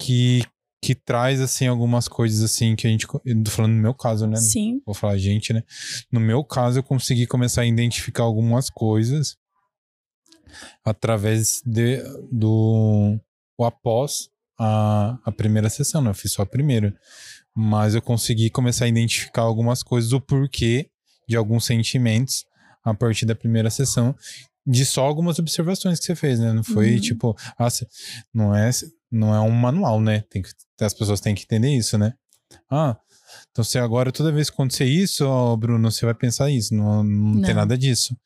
[0.00, 0.42] Que,
[0.82, 3.06] que traz, assim, algumas coisas, assim, que a gente.
[3.24, 4.36] Eu tô falando no meu caso, né?
[4.36, 4.80] Sim.
[4.84, 5.62] Vou falar gente, né?
[6.10, 9.36] No meu caso, eu consegui começar a identificar algumas coisas
[10.84, 12.02] através de,
[12.32, 13.20] do
[13.58, 16.10] o após a, a primeira sessão, né?
[16.10, 16.96] Eu fiz só a primeira.
[17.54, 20.88] Mas eu consegui começar a identificar algumas coisas, o porquê
[21.28, 22.44] de alguns sentimentos
[22.82, 24.14] a partir da primeira sessão,
[24.66, 26.52] de só algumas observações que você fez, né?
[26.52, 27.00] Não foi uhum.
[27.00, 27.68] tipo, ah,
[28.32, 28.70] não é,
[29.10, 30.24] não é um manual, né?
[30.30, 30.50] Tem que,
[30.80, 32.14] as pessoas têm que entender isso, né?
[32.70, 32.96] Ah,
[33.50, 37.02] então você agora, toda vez que acontecer isso, ó, Bruno, você vai pensar isso, não,
[37.02, 37.42] não, não.
[37.42, 38.16] tem nada disso.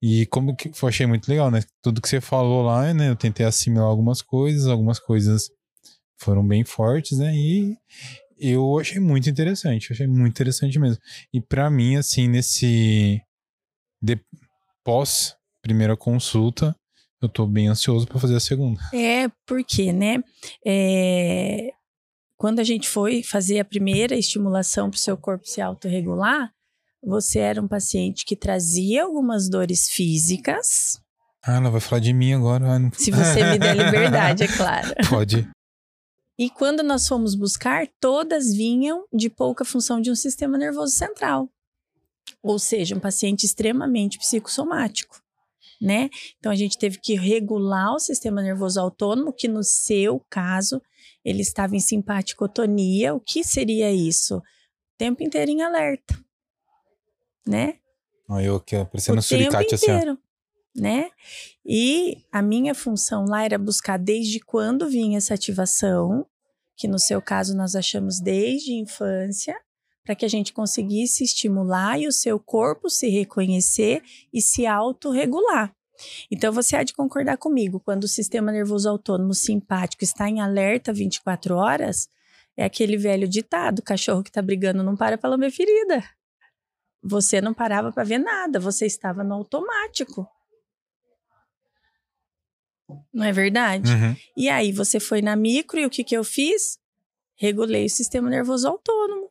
[0.00, 1.62] E como que eu achei muito legal, né?
[1.82, 3.08] Tudo que você falou lá, né?
[3.08, 5.50] Eu tentei assimilar algumas coisas, algumas coisas
[6.18, 7.34] foram bem fortes, né?
[7.34, 7.76] E,
[8.38, 11.00] eu achei muito interessante, achei muito interessante mesmo.
[11.32, 13.20] E para mim, assim, nesse
[14.02, 14.20] de,
[14.84, 15.34] pós
[15.66, 16.76] primeira consulta,
[17.20, 18.80] eu tô bem ansioso para fazer a segunda.
[18.94, 20.22] É, porque, né?
[20.64, 21.70] É,
[22.36, 26.52] quando a gente foi fazer a primeira estimulação para o seu corpo se autorregular,
[27.02, 31.00] você era um paciente que trazia algumas dores físicas.
[31.42, 32.78] Ah, ela vai falar de mim agora.
[32.78, 32.92] Não...
[32.92, 34.94] Se você me der liberdade, é claro.
[35.08, 35.48] Pode.
[36.38, 41.48] E quando nós fomos buscar, todas vinham de pouca função de um sistema nervoso central.
[42.42, 45.20] Ou seja, um paciente extremamente psicossomático,
[45.80, 46.08] né?
[46.38, 50.80] Então a gente teve que regular o sistema nervoso autônomo, que no seu caso,
[51.24, 53.14] ele estava em simpaticotonia.
[53.14, 54.38] O que seria isso?
[54.38, 54.42] O
[54.98, 56.18] tempo inteiro em alerta,
[57.46, 57.74] né?
[58.28, 59.90] Ah, eu aqui, parecendo o suricate assim.
[59.90, 60.18] Inteiro
[60.76, 61.10] né?
[61.64, 66.26] E a minha função lá era buscar desde quando vinha essa ativação,
[66.76, 69.56] que no seu caso nós achamos desde a infância,
[70.06, 75.74] para que a gente conseguisse estimular e o seu corpo se reconhecer e se autorregular.
[76.30, 80.92] Então você há de concordar comigo, quando o sistema nervoso autônomo simpático está em alerta
[80.92, 82.08] 24 horas,
[82.56, 86.04] é aquele velho ditado: cachorro que está brigando não para para lamber ferida.
[87.02, 90.28] Você não parava para ver nada, você estava no automático.
[93.12, 93.90] Não é verdade?
[93.90, 94.16] Uhum.
[94.36, 96.78] E aí você foi na micro e o que, que eu fiz?
[97.34, 99.30] Regulei o sistema nervoso autônomo.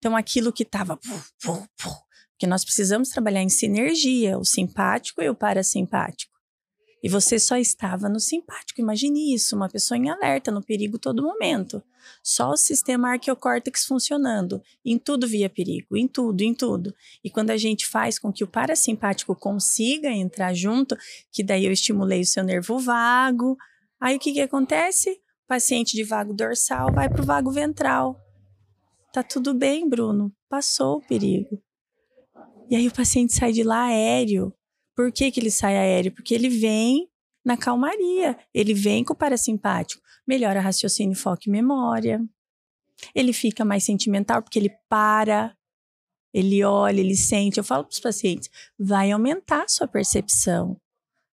[0.00, 0.98] Então aquilo que estava.
[1.38, 6.30] Porque nós precisamos trabalhar em sinergia, o simpático e o parasimpático.
[7.02, 8.80] E você só estava no simpático.
[8.80, 11.82] Imagine isso, uma pessoa em alerta, no perigo todo momento.
[12.22, 14.62] Só o sistema arqueocórtex funcionando.
[14.84, 16.94] Em tudo via perigo, em tudo, em tudo.
[17.22, 20.96] E quando a gente faz com que o parasimpático consiga entrar junto,
[21.30, 23.56] que daí eu estimulei o seu nervo vago,
[24.00, 25.10] aí o que, que acontece?
[25.44, 28.18] O paciente de vago dorsal vai para o vago ventral.
[29.12, 30.32] Tá tudo bem, Bruno.
[30.48, 31.60] Passou o perigo.
[32.70, 34.54] E aí o paciente sai de lá aéreo.
[34.94, 36.12] Por que, que ele sai aéreo?
[36.12, 37.08] Porque ele vem
[37.44, 42.22] na calmaria, ele vem com o parasimpático, melhora raciocínio, foco e memória.
[43.14, 45.56] Ele fica mais sentimental porque ele para,
[46.32, 47.58] ele olha, ele sente.
[47.58, 48.48] Eu falo para os pacientes,
[48.78, 50.76] vai aumentar a sua percepção.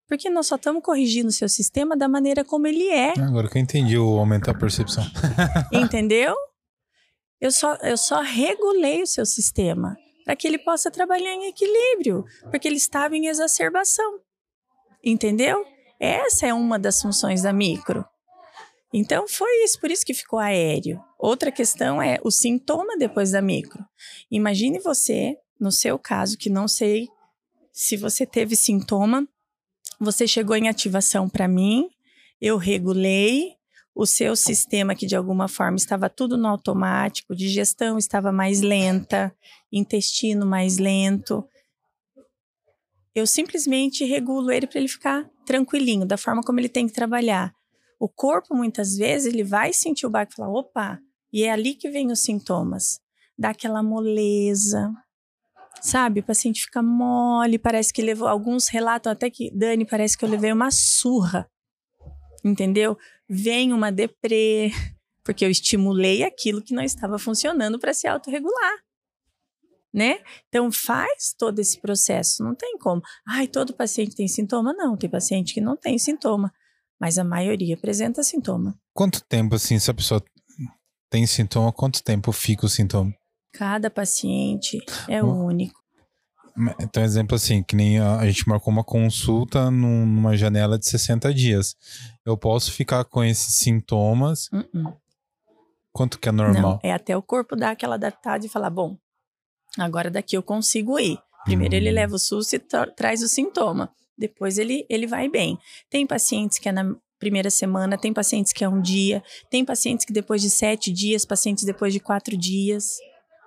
[0.06, 3.18] Porque nós só estamos corrigindo o seu sistema da maneira como ele é.
[3.18, 5.04] Agora que eu entendi o aumentar a percepção.
[5.72, 6.36] Entendeu?
[7.44, 12.24] Eu só, eu só regulei o seu sistema para que ele possa trabalhar em equilíbrio,
[12.50, 14.18] porque ele estava em exacerbação.
[15.04, 15.62] Entendeu?
[16.00, 18.02] Essa é uma das funções da micro.
[18.94, 21.04] Então foi isso, por isso que ficou aéreo.
[21.18, 23.84] Outra questão é o sintoma depois da micro.
[24.30, 27.10] Imagine você, no seu caso, que não sei
[27.70, 29.28] se você teve sintoma,
[30.00, 31.90] você chegou em ativação para mim,
[32.40, 33.58] eu regulei,
[33.94, 39.34] o seu sistema que de alguma forma estava tudo no automático, digestão estava mais lenta,
[39.72, 41.46] intestino mais lento.
[43.14, 47.54] Eu simplesmente regulo ele para ele ficar tranquilinho, da forma como ele tem que trabalhar.
[48.00, 51.00] O corpo, muitas vezes, ele vai sentir o barco e falar: opa,
[51.32, 53.00] e é ali que vem os sintomas.
[53.38, 54.92] Dá aquela moleza,
[55.80, 56.20] sabe?
[56.20, 58.26] O paciente fica mole, parece que levou.
[58.26, 61.48] Alguns relatam até que, Dani, parece que eu levei uma surra.
[62.44, 62.98] Entendeu?
[63.28, 64.70] Vem uma deprê,
[65.24, 68.78] porque eu estimulei aquilo que não estava funcionando para se autorregular.
[69.92, 70.18] Né?
[70.48, 73.00] Então faz todo esse processo, não tem como.
[73.26, 74.72] Ai, todo paciente tem sintoma?
[74.72, 76.52] Não, tem paciente que não tem sintoma
[77.04, 78.78] mas a maioria apresenta sintoma.
[78.94, 80.24] Quanto tempo, assim, se a pessoa
[81.10, 83.14] tem sintoma, quanto tempo fica o sintoma?
[83.52, 85.44] Cada paciente é hum.
[85.44, 85.83] único.
[86.80, 91.34] Então, exemplo assim, que nem a, gente marcou uma consulta num, numa janela de 60
[91.34, 91.76] dias.
[92.24, 94.48] Eu posso ficar com esses sintomas.
[94.52, 94.96] Uh -uh.
[95.92, 96.80] Quanto que é normal?
[96.82, 98.96] Não, é até o corpo dar aquela adaptada e falar: bom,
[99.78, 101.18] agora daqui eu consigo ir.
[101.44, 101.76] Primeiro hum.
[101.76, 102.58] ele leva o susto e
[102.96, 105.58] traz o sintoma depois ele, ele vai bem.
[105.90, 110.04] Tem pacientes que é na primeira semana, tem pacientes que é um dia, tem pacientes
[110.04, 112.96] que depois de sete dias, pacientes depois de quatro dias,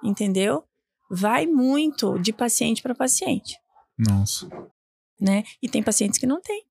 [0.03, 0.63] entendeu?
[1.09, 3.57] Vai muito de paciente para paciente.
[3.97, 4.47] Nossa.
[5.19, 5.43] Né?
[5.61, 6.63] E tem pacientes que não tem.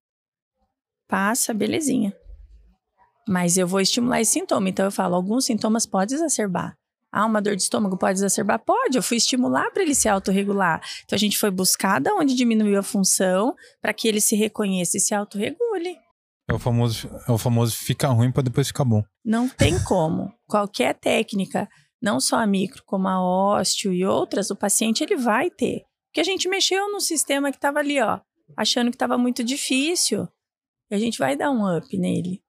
[1.08, 2.14] Passa, belezinha.
[3.28, 4.68] Mas eu vou estimular esse sintoma.
[4.68, 6.76] Então eu falo, alguns sintomas podem exacerbar.
[7.10, 8.58] Ah, uma dor de estômago pode exacerbar?
[8.58, 10.82] Pode, eu fui estimular para ele se autorregular.
[11.04, 14.98] Então a gente foi buscar da onde diminuiu a função para que ele se reconheça
[14.98, 15.96] e se autorregule.
[16.48, 19.02] É o famoso, é o famoso fica ruim para depois ficar bom.
[19.24, 20.32] Não tem como.
[20.46, 21.68] Qualquer técnica,
[22.00, 25.84] não só a micro, como a ósteo e outras, o paciente ele vai ter.
[26.08, 28.20] Porque a gente mexeu no sistema que estava ali, ó,
[28.56, 30.28] achando que estava muito difícil.
[30.90, 32.42] E a gente vai dar um up nele.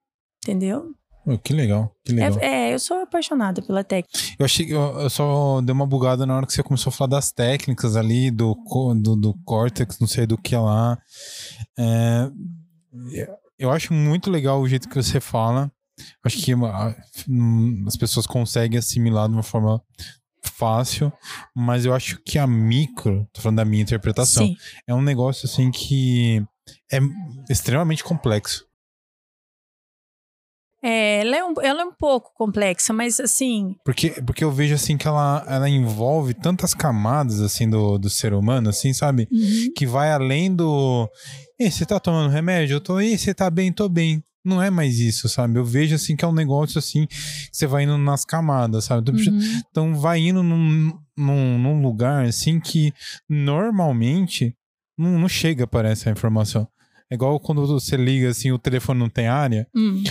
[0.43, 0.93] Entendeu?
[1.43, 2.39] Que legal, que legal.
[2.39, 4.17] É, é, eu sou apaixonada pela técnica.
[4.39, 6.93] Eu achei que eu, eu, só dei uma bugada na hora que você começou a
[6.93, 8.55] falar das técnicas ali, do,
[9.01, 10.97] do, do córtex, não sei do que lá.
[11.77, 12.31] É,
[13.59, 15.69] eu acho muito legal o jeito que você fala.
[16.23, 16.51] Acho que
[17.87, 19.81] as pessoas conseguem assimilar de uma forma
[20.43, 21.11] fácil,
[21.55, 24.55] mas eu acho que a micro, tô falando da minha interpretação, Sim.
[24.87, 26.43] é um negócio assim que
[26.91, 26.99] é
[27.49, 28.65] extremamente complexo.
[30.83, 33.75] É, ela é, um, ela é um pouco complexa, mas assim.
[33.83, 38.33] Porque, porque eu vejo assim que ela, ela envolve tantas camadas assim do, do ser
[38.33, 39.27] humano, assim, sabe?
[39.31, 39.73] Uhum.
[39.75, 41.09] Que vai além do.
[41.59, 42.75] E você tá tomando remédio?
[42.75, 43.01] Eu tô.
[43.01, 43.71] E você tá bem?
[43.71, 44.23] Tô bem.
[44.47, 45.59] Não é mais isso, sabe?
[45.59, 47.15] Eu vejo assim que é um negócio assim que
[47.51, 49.11] você vai indo nas camadas, sabe?
[49.11, 49.61] Então, uhum.
[49.69, 52.93] Então vai indo num, num, num lugar assim que
[53.29, 54.55] normalmente
[54.97, 56.67] não, não chega para essa informação.
[57.09, 59.67] É igual quando você liga assim, o telefone não tem área.
[59.75, 60.03] Hum.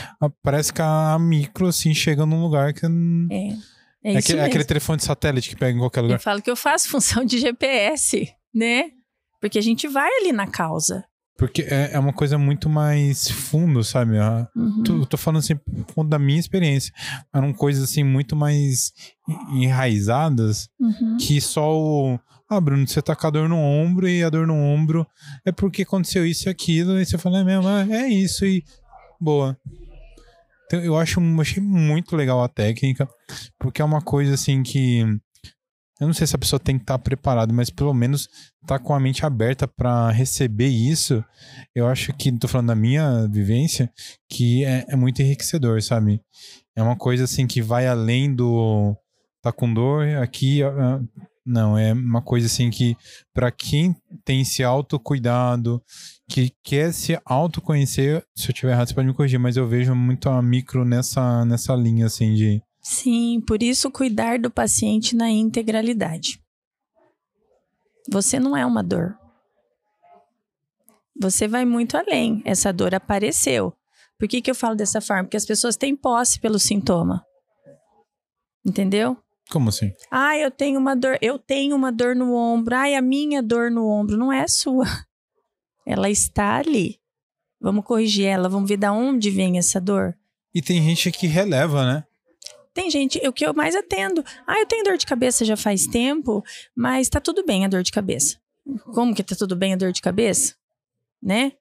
[0.43, 2.87] Parece que a micro assim chega num lugar que.
[2.87, 3.76] É.
[4.05, 6.14] É, é, aquele, é aquele telefone de satélite que pega em qualquer lugar.
[6.14, 8.91] Eu falo que eu faço função de GPS, né?
[9.41, 11.05] Porque a gente vai ali na causa.
[11.37, 14.16] Porque é, é uma coisa muito mais fundo, sabe?
[14.55, 14.82] Uhum.
[14.82, 15.59] Tô, tô, falando assim,
[16.09, 16.93] da minha experiência.
[17.32, 18.93] Eram coisas assim muito mais
[19.53, 21.16] enraizadas uhum.
[21.20, 22.18] que só o
[22.49, 25.05] ah, Bruno, você tá com a dor no ombro e a dor no ombro
[25.45, 26.99] é porque aconteceu isso e aquilo.
[26.99, 28.64] E você fala, é mesmo, ah, é isso e
[29.20, 29.59] boa.
[30.66, 33.09] Então, eu acho, achei muito legal a técnica,
[33.59, 35.05] porque é uma coisa assim que.
[36.01, 38.28] Eu não sei se a pessoa tem que estar tá preparada, mas pelo menos
[38.66, 41.24] tá com a mente aberta para receber isso.
[41.74, 43.90] Eu acho que, tô falando da minha vivência,
[44.28, 46.20] que é, é muito enriquecedor, sabe?
[46.74, 48.94] É uma coisa assim que vai além do
[49.40, 50.61] tá com dor, aqui
[51.47, 52.97] não, é uma coisa assim que,
[53.32, 53.94] para quem
[54.24, 55.80] tem esse autocuidado,
[56.28, 59.94] que quer se autoconhecer, se eu tiver errado, você pode me corrigir, mas eu vejo
[59.94, 62.61] muito a micro nessa, nessa linha, assim, de.
[62.89, 66.41] Sim, por isso cuidar do paciente na integralidade.
[68.09, 69.18] Você não é uma dor.
[71.20, 72.41] Você vai muito além.
[72.45, 73.76] Essa dor apareceu.
[74.16, 75.24] Por que, que eu falo dessa forma?
[75.24, 77.26] Porque as pessoas têm posse pelo sintoma.
[78.64, 79.16] Entendeu?
[79.51, 79.93] Como assim?
[80.09, 82.76] Ah, eu tenho uma dor, eu tenho uma dor no ombro.
[82.76, 84.87] Ai, a minha dor no ombro não é sua.
[85.84, 87.01] Ela está ali.
[87.61, 90.16] Vamos corrigir ela, vamos ver da onde vem essa dor.
[90.55, 92.05] E tem gente que releva, né?
[92.76, 95.86] Tem gente, o que eu mais atendo, ah, eu tenho dor de cabeça já faz
[95.86, 96.44] tempo,
[96.76, 98.36] mas tá tudo bem a dor de cabeça.
[98.92, 100.54] Como que tá tudo bem a dor de cabeça?
[101.22, 101.52] Né?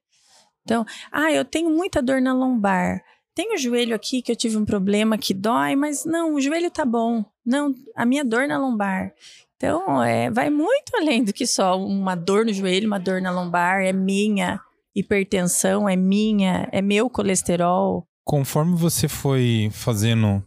[0.64, 3.02] Então, ah, eu tenho muita dor na lombar.
[3.34, 6.70] Tem o joelho aqui que eu tive um problema que dói, mas não, o joelho
[6.70, 7.24] tá bom.
[7.46, 9.14] Não, a minha dor na lombar.
[9.56, 13.32] Então, é, vai muito além do que só uma dor no joelho, uma dor na
[13.32, 14.60] lombar, é minha
[14.94, 18.06] hipertensão, é minha, é meu colesterol.
[18.26, 20.44] Conforme você foi fazendo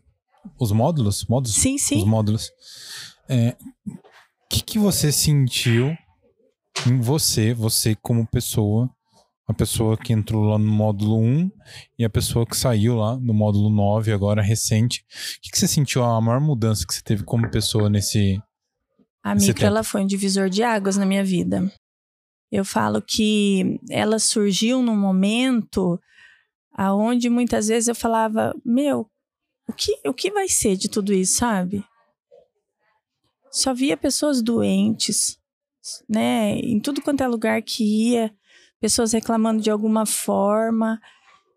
[0.59, 1.57] os módulos, módulos?
[1.57, 1.99] Sim, sim.
[1.99, 2.51] Os módulos.
[3.29, 3.57] O é,
[4.49, 5.97] que, que você sentiu
[6.87, 8.89] em você, você como pessoa,
[9.47, 11.51] a pessoa que entrou lá no módulo 1
[11.99, 15.05] e a pessoa que saiu lá no módulo 9, agora recente.
[15.37, 18.41] O que, que você sentiu a maior mudança que você teve como pessoa nesse.
[19.23, 21.73] A micro, ela foi um divisor de águas na minha vida.
[22.53, 25.99] Eu falo que ela surgiu num momento
[26.73, 29.11] aonde muitas vezes eu falava, meu,
[29.69, 31.85] o que, o que vai ser de tudo isso, sabe?
[33.51, 35.39] Só via pessoas doentes,
[36.09, 36.57] né?
[36.59, 38.35] Em tudo quanto é lugar que ia,
[38.81, 41.01] pessoas reclamando de alguma forma.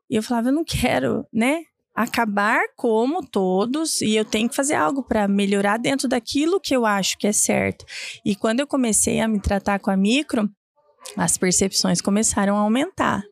[0.10, 1.64] E eu falava, eu não quero, né?
[1.96, 6.86] Acabar como todos e eu tenho que fazer algo para melhorar dentro daquilo que eu
[6.86, 7.86] acho que é certo.
[8.26, 10.50] E quando eu comecei a me tratar com a micro,
[11.18, 13.24] as percepções começaram a aumentar.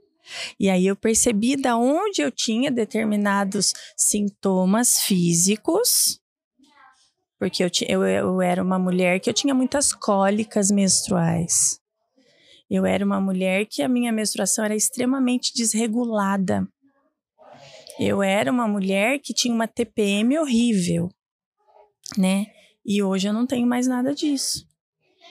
[0.59, 6.19] E aí eu percebi da onde eu tinha determinados sintomas físicos,
[7.37, 11.79] porque eu, eu, eu era uma mulher que eu tinha muitas cólicas menstruais.
[12.69, 16.67] Eu era uma mulher que a minha menstruação era extremamente desregulada.
[17.99, 21.09] Eu era uma mulher que tinha uma TPM horrível,
[22.17, 22.45] né?
[22.85, 24.68] E hoje eu não tenho mais nada disso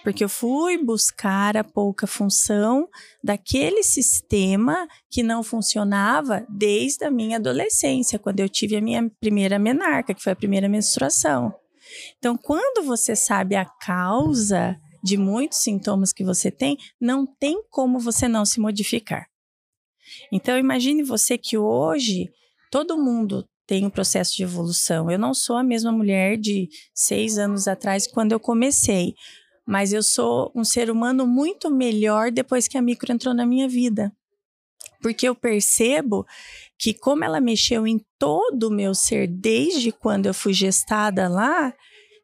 [0.03, 2.89] porque eu fui buscar a pouca função
[3.23, 9.59] daquele sistema que não funcionava desde a minha adolescência, quando eu tive a minha primeira
[9.59, 11.53] menarca, que foi a primeira menstruação.
[12.19, 17.99] Então, quando você sabe a causa de muitos sintomas que você tem, não tem como
[17.99, 19.27] você não se modificar.
[20.33, 22.31] Então, imagine você que hoje
[22.71, 25.11] todo mundo tem um processo de evolução.
[25.11, 29.15] Eu não sou a mesma mulher de seis anos atrás, quando eu comecei
[29.69, 33.69] mas eu sou um ser humano muito melhor depois que a micro entrou na minha
[33.69, 34.11] vida.
[35.03, 36.27] Porque eu percebo
[36.79, 41.75] que, como ela mexeu em todo o meu ser desde quando eu fui gestada lá,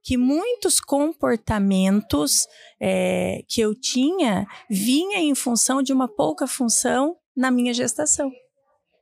[0.02, 2.48] que muitos comportamentos
[2.80, 8.32] é, que eu tinha vinha em função de uma pouca função na minha gestação.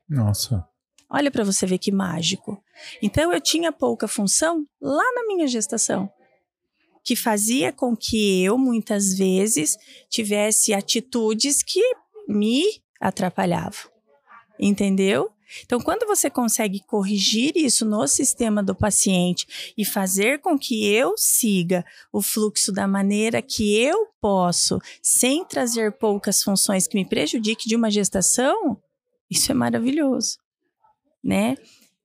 [0.08, 0.66] Nossa.
[1.08, 2.60] Olha para você ver que mágico.
[3.00, 6.10] Então eu tinha pouca função lá na minha gestação
[7.04, 9.76] que fazia com que eu, muitas vezes,
[10.08, 11.82] tivesse atitudes que
[12.28, 13.90] me atrapalhavam.
[14.58, 15.30] Entendeu?
[15.64, 21.14] Então, quando você consegue corrigir isso no sistema do paciente e fazer com que eu
[21.16, 27.66] siga o fluxo da maneira que eu posso, sem trazer poucas funções que me prejudiquem
[27.66, 28.80] de uma gestação,
[29.30, 30.38] isso é maravilhoso,
[31.22, 31.56] né?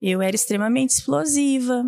[0.01, 1.85] Eu era extremamente explosiva,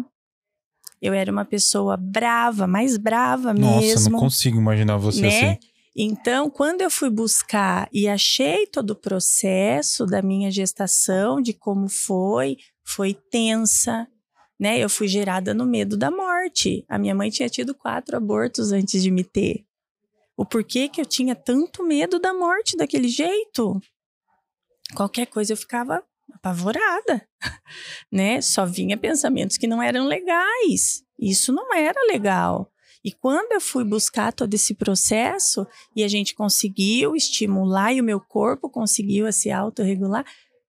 [1.02, 3.96] eu era uma pessoa brava, mais brava Nossa, mesmo.
[3.96, 5.28] Nossa, não consigo imaginar você né?
[5.28, 5.60] assim.
[5.96, 11.90] Então, quando eu fui buscar e achei todo o processo da minha gestação, de como
[11.90, 14.08] foi, foi tensa,
[14.60, 14.80] né?
[14.80, 16.86] Eu fui gerada no medo da morte.
[16.88, 19.66] A minha mãe tinha tido quatro abortos antes de me ter.
[20.38, 23.78] O porquê que eu tinha tanto medo da morte daquele jeito?
[24.96, 26.04] Qualquer coisa eu ficava
[26.40, 27.28] apavorada,
[28.12, 28.42] né?
[28.42, 31.04] Só vinha pensamentos que não eram legais.
[31.20, 32.72] Isso não era legal.
[33.04, 35.66] E quando eu fui buscar todo esse processo
[35.96, 40.26] e a gente conseguiu estimular e o meu corpo conseguiu se autorregular,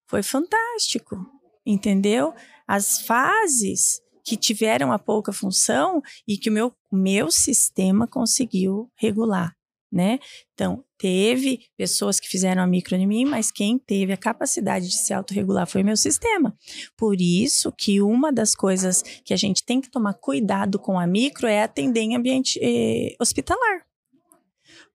[0.06, 1.16] foi fantástico,
[1.64, 2.34] entendeu?
[2.66, 9.57] As fases que tiveram a pouca função e que o meu, meu sistema conseguiu regular
[9.90, 10.18] né?
[10.52, 14.96] Então, teve pessoas que fizeram a micro em mim, mas quem teve a capacidade de
[14.96, 16.56] se autorregular foi o meu sistema.
[16.96, 21.06] Por isso que uma das coisas que a gente tem que tomar cuidado com a
[21.06, 23.86] micro é atender em ambiente eh, hospitalar.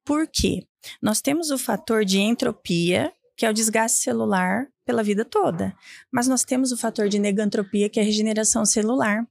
[0.06, 0.68] Por quê?
[1.02, 5.74] Nós temos o fator de entropia, que é o desgaste celular pela vida toda.
[6.12, 9.26] Mas nós temos o fator de negantropia, que é a regeneração celular.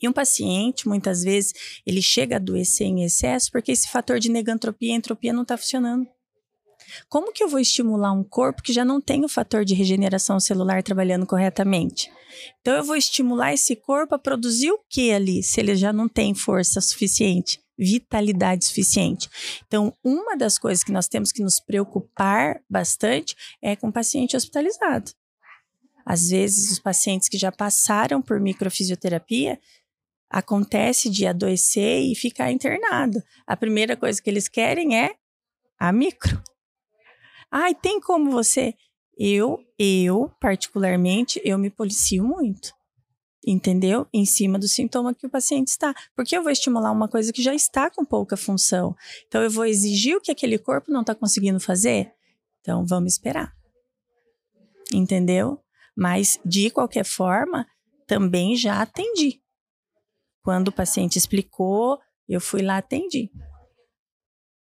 [0.00, 1.52] E um paciente, muitas vezes,
[1.86, 5.56] ele chega a adoecer em excesso porque esse fator de negantropia e entropia não está
[5.56, 6.06] funcionando.
[7.08, 10.40] Como que eu vou estimular um corpo que já não tem o fator de regeneração
[10.40, 12.10] celular trabalhando corretamente?
[12.60, 16.08] Então eu vou estimular esse corpo a produzir o que ali, se ele já não
[16.08, 19.28] tem força suficiente, vitalidade suficiente.
[19.66, 24.36] Então, uma das coisas que nós temos que nos preocupar bastante é com o paciente
[24.36, 25.12] hospitalizado.
[26.04, 29.58] Às vezes, os pacientes que já passaram por microfisioterapia
[30.30, 33.20] acontece de adoecer e ficar internado.
[33.44, 35.16] A primeira coisa que eles querem é
[35.78, 36.40] a micro.
[37.50, 38.74] Ai, tem como você?
[39.18, 42.72] Eu, eu, particularmente, eu me policio muito.
[43.44, 44.06] Entendeu?
[44.12, 45.94] Em cima do sintoma que o paciente está.
[46.14, 48.94] Porque eu vou estimular uma coisa que já está com pouca função.
[49.26, 52.12] Então, eu vou exigir o que aquele corpo não está conseguindo fazer?
[52.60, 53.52] Então, vamos esperar.
[54.92, 55.58] Entendeu?
[55.96, 57.66] Mas, de qualquer forma,
[58.06, 59.40] também já atendi.
[60.42, 63.30] Quando o paciente explicou, eu fui lá atendi.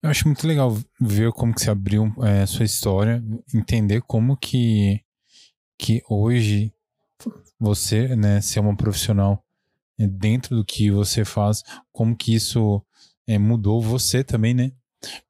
[0.04, 5.02] Eu acho muito legal ver como que se abriu é, sua história, entender como que,
[5.80, 6.72] que hoje
[7.60, 9.44] você, né, ser uma profissional
[9.98, 12.86] é, dentro do que você faz, como que isso
[13.26, 14.72] é, mudou você também, né?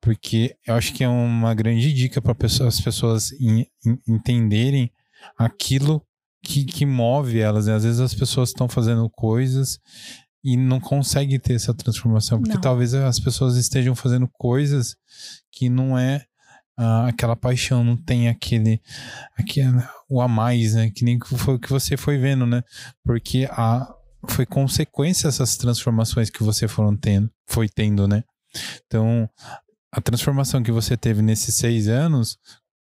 [0.01, 4.91] Porque eu acho que é uma grande dica para pessoa, as pessoas in, in, entenderem
[5.37, 6.05] aquilo
[6.43, 7.67] que, que move elas.
[7.67, 7.75] Né?
[7.75, 9.79] Às vezes as pessoas estão fazendo coisas
[10.45, 12.61] e não consegue ter essa transformação, porque não.
[12.61, 14.95] talvez as pessoas estejam fazendo coisas
[15.51, 16.23] que não é
[16.77, 18.79] ah, aquela paixão, não tem aquele,
[19.35, 20.91] aquele o a mais, né?
[20.91, 22.63] Que nem foi o que você foi vendo, né?
[23.03, 23.91] Porque a
[24.27, 28.23] foi consequência essas transformações que você foram tendo, foi tendo, né?
[28.85, 29.27] Então,
[29.91, 32.37] a transformação que você teve nesses seis anos,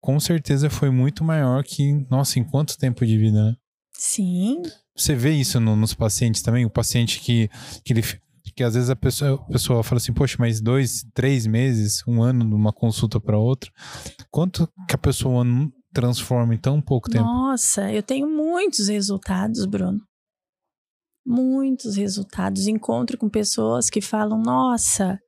[0.00, 3.56] com certeza foi muito maior que, nossa, em quanto tempo de vida, né?
[3.92, 4.62] Sim.
[4.98, 6.66] Você vê isso no, nos pacientes também?
[6.66, 7.48] O paciente que,
[7.84, 8.02] que ele
[8.54, 12.20] que às vezes a pessoa, a pessoa fala assim, poxa, mas dois, três meses, um
[12.20, 13.70] ano de uma consulta para outra,
[14.32, 15.44] quanto que a pessoa
[15.92, 17.24] transforma em tão pouco tempo?
[17.24, 20.00] Nossa, eu tenho muitos resultados, Bruno.
[21.24, 22.66] Muitos resultados.
[22.66, 25.20] Encontro com pessoas que falam, nossa,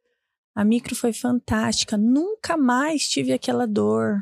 [0.53, 4.19] a micro foi fantástica, nunca mais tive aquela dor,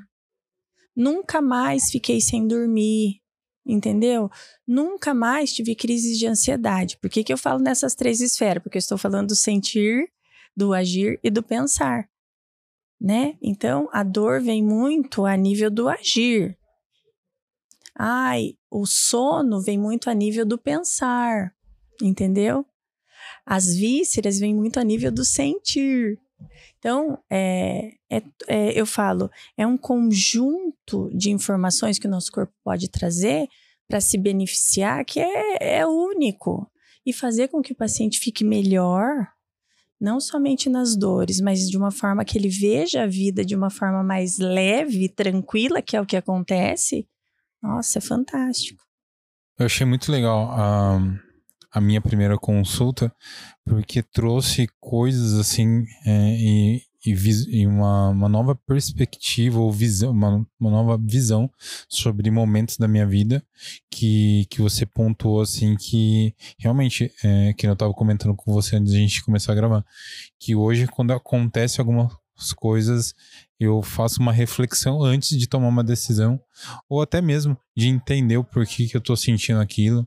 [0.94, 3.22] nunca mais fiquei sem dormir,
[3.68, 4.30] entendeu?
[4.66, 6.96] Nunca mais tive crises de ansiedade.
[6.96, 8.62] Por que, que eu falo nessas três esferas?
[8.62, 10.10] Porque eu estou falando do sentir,
[10.56, 12.08] do agir e do pensar,
[12.98, 13.36] né?
[13.42, 16.58] Então, a dor vem muito a nível do agir.
[17.94, 21.54] Ai, o sono vem muito a nível do pensar,
[22.02, 22.64] entendeu?
[23.44, 26.18] As vísceras vêm muito a nível do sentir.
[26.78, 32.52] Então, é, é, é, eu falo, é um conjunto de informações que o nosso corpo
[32.64, 33.48] pode trazer
[33.88, 36.70] para se beneficiar que é, é único.
[37.04, 39.26] E fazer com que o paciente fique melhor,
[39.98, 43.70] não somente nas dores, mas de uma forma que ele veja a vida de uma
[43.70, 47.08] forma mais leve, tranquila, que é o que acontece.
[47.62, 48.84] Nossa, é fantástico.
[49.58, 51.00] Eu achei muito legal a,
[51.72, 53.12] a minha primeira consulta,
[53.64, 60.46] porque trouxe coisas assim é, e, e, e uma, uma, nova perspectiva ou visão, uma,
[60.58, 61.50] uma, nova visão
[61.88, 63.44] sobre momentos da minha vida
[63.90, 68.92] que, que você pontuou assim que realmente, é, que eu estava comentando com você antes
[68.92, 69.84] de a gente começar a gravar,
[70.40, 72.12] que hoje quando acontece algumas
[72.56, 73.14] coisas
[73.60, 76.40] eu faço uma reflexão antes de tomar uma decisão
[76.88, 80.06] ou até mesmo de entender o porquê que eu estou sentindo aquilo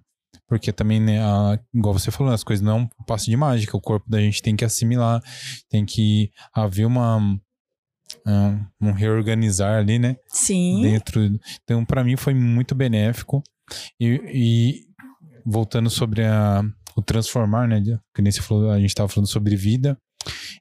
[0.52, 3.78] porque também, né, a, igual você falou, as coisas não é passo de mágica.
[3.78, 5.24] O corpo da gente tem que assimilar,
[5.70, 7.40] tem que haver uma.
[8.28, 10.18] Um, um reorganizar ali, né?
[10.28, 10.82] Sim.
[10.82, 11.22] Dentro.
[11.64, 13.42] Então, para mim, foi muito benéfico.
[13.98, 14.86] E, e
[15.46, 16.62] voltando sobre a,
[16.98, 17.82] o transformar, né?
[18.14, 19.98] Que nem você falou, a gente estava falando sobre vida.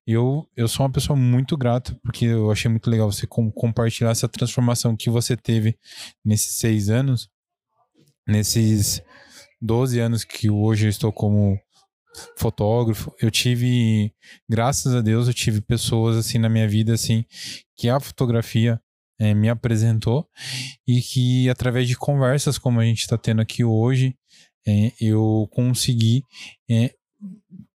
[0.07, 4.11] Eu, eu sou uma pessoa muito grata, porque eu achei muito legal você com, compartilhar
[4.11, 5.77] essa transformação que você teve
[6.25, 7.29] nesses seis anos,
[8.25, 9.03] nesses
[9.61, 11.59] 12 anos que hoje eu estou como
[12.37, 14.13] fotógrafo, eu tive,
[14.49, 17.25] graças a Deus, eu tive pessoas assim na minha vida assim
[17.77, 18.81] que a fotografia
[19.19, 20.29] é, me apresentou
[20.87, 24.17] e que através de conversas como a gente está tendo aqui hoje,
[24.67, 26.25] é, eu consegui
[26.69, 26.95] é,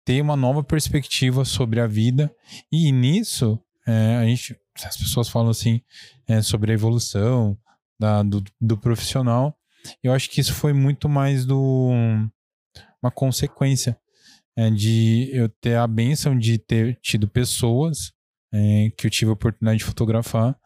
[0.06, 2.34] ter uma nova perspectiva sobre a vida
[2.72, 5.82] e nisso a gente, as pessoas falam assim
[6.42, 7.58] sobre a evolução
[8.00, 9.58] da, do, do profissional
[10.04, 11.92] eu acho que isso foi muito mais do
[13.02, 13.98] uma consequência
[14.56, 18.14] é, de eu ter a benção de ter tido pessoas
[18.54, 20.58] é, que eu tive a oportunidade de fotografar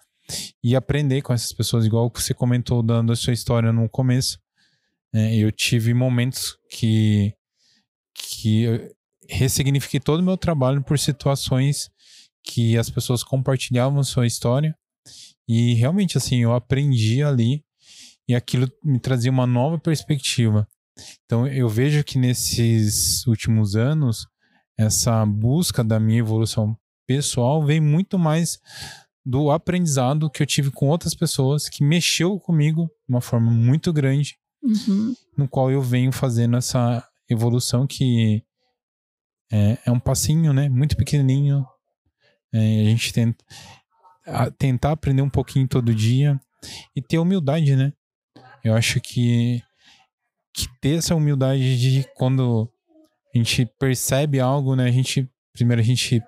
[0.63, 4.38] e aprender com essas pessoas, igual que você comentou dando a sua história no começo.
[5.13, 7.34] É, eu tive momentos que,
[8.13, 8.65] que
[9.30, 11.89] ressignifiquei todo o meu trabalho por situações
[12.43, 14.78] que as pessoas compartilhavam sua história
[15.47, 17.63] e realmente assim eu aprendi ali
[18.28, 20.67] e aquilo me trazia uma nova perspectiva.
[21.25, 24.25] Então eu vejo que nesses últimos anos
[24.78, 26.75] essa busca da minha evolução
[27.07, 28.59] pessoal vem muito mais
[29.25, 33.91] do aprendizado que eu tive com outras pessoas que mexeu comigo de uma forma muito
[33.93, 35.13] grande, Uhum.
[35.38, 38.43] no qual eu venho fazendo essa evolução que
[39.51, 40.67] é, é um passinho, né?
[40.67, 41.65] Muito pequenininho.
[42.53, 43.45] É, a gente tenta
[44.25, 46.39] a- tentar aprender um pouquinho todo dia
[46.95, 47.93] e ter humildade, né?
[48.68, 49.61] Eu acho que,
[50.53, 52.70] que ter essa humildade de quando
[53.34, 54.86] a gente percebe algo, né?
[54.86, 56.22] A gente primeiro a gente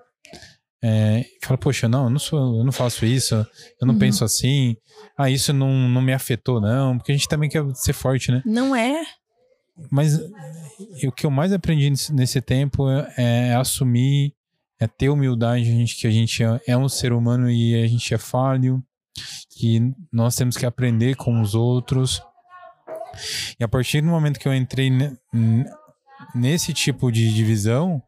[0.82, 3.34] é, fala, poxa, não, eu não sou, eu não faço isso,
[3.80, 4.00] eu não Uhum.
[4.00, 4.76] penso assim,
[5.16, 8.42] ah, isso não, não me afetou, não, porque a gente também quer ser forte, né?
[8.44, 9.04] Não é?
[9.90, 10.18] Mas
[11.04, 14.34] o que eu mais aprendi nesse, nesse tempo é, é assumir,
[14.80, 17.86] é ter humildade, a gente, que a gente é, é um ser humano e a
[17.86, 18.82] gente é falho,
[19.50, 22.22] que nós temos que aprender com os outros.
[23.58, 24.90] E a partir do momento que eu entrei
[26.34, 28.02] nesse tipo de divisão,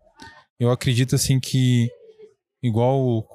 [0.58, 1.90] eu acredito assim que
[2.62, 3.26] igual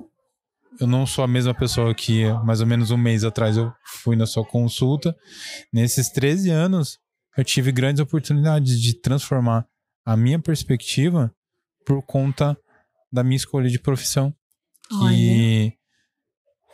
[0.80, 4.16] eu não sou a mesma pessoa que mais ou menos um mês atrás eu fui
[4.16, 5.16] na sua consulta,
[5.74, 7.00] nesses 13 anos
[7.38, 9.68] eu tive grandes oportunidades de transformar
[10.06, 11.32] a minha perspectiva
[11.86, 12.58] por conta
[13.12, 14.34] da minha escolha de profissão.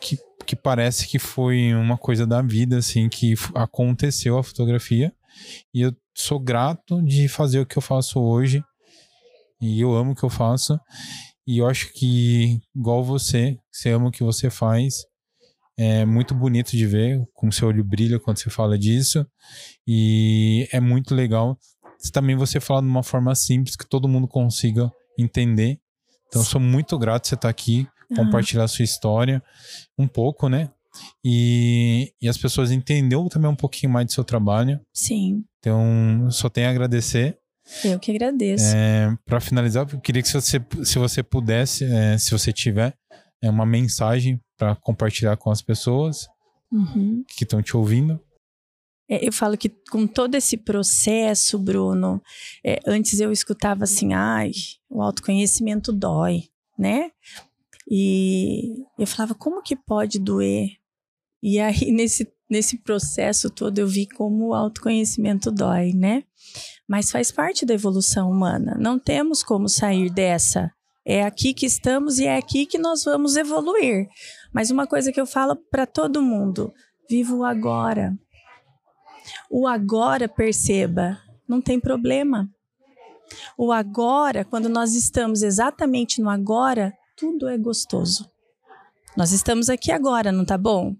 [0.00, 5.12] Que, que, que parece que foi uma coisa da vida, assim, que aconteceu a fotografia.
[5.72, 8.62] E eu sou grato de fazer o que eu faço hoje.
[9.60, 10.78] E eu amo o que eu faço.
[11.46, 15.04] E eu acho que, igual você, você ama o que você faz.
[15.76, 19.26] É muito bonito de ver como seu olho brilha quando você fala disso.
[19.86, 21.58] E é muito legal
[22.10, 25.78] também você falar de uma forma simples que todo mundo consiga entender.
[26.28, 29.42] Então, sou muito grato de você estar aqui, compartilhar a sua história
[29.98, 30.70] um pouco, né?
[31.24, 34.80] E, e as pessoas entenderam também um pouquinho mais do seu trabalho.
[34.92, 37.36] Sim, Então, só tenho a agradecer.
[37.84, 38.64] eu que agradeço.
[38.76, 42.94] É, para finalizar, eu queria que se você, se você pudesse, é, se você tiver,
[43.42, 46.26] é, uma mensagem para compartilhar com as pessoas
[46.70, 47.24] Uhum.
[47.36, 48.20] que estão te ouvindo.
[49.08, 52.22] É, eu falo que com todo esse processo, Bruno,
[52.64, 54.50] é, antes eu escutava assim, ai,
[54.88, 56.44] o autoconhecimento dói,
[56.78, 57.10] né?
[57.88, 60.68] E eu falava, como que pode doer?
[61.42, 66.24] E aí, nesse, nesse processo todo, eu vi como o autoconhecimento dói, né?
[66.88, 68.76] Mas faz parte da evolução humana.
[68.78, 70.72] Não temos como sair dessa.
[71.06, 74.08] É aqui que estamos e é aqui que nós vamos evoluir.
[74.52, 76.72] Mas uma coisa que eu falo para todo mundo:
[77.08, 78.16] viva o agora.
[79.50, 82.48] O agora, perceba, não tem problema.
[83.56, 88.30] O agora, quando nós estamos exatamente no agora, tudo é gostoso.
[89.16, 90.96] Nós estamos aqui agora, não tá bom?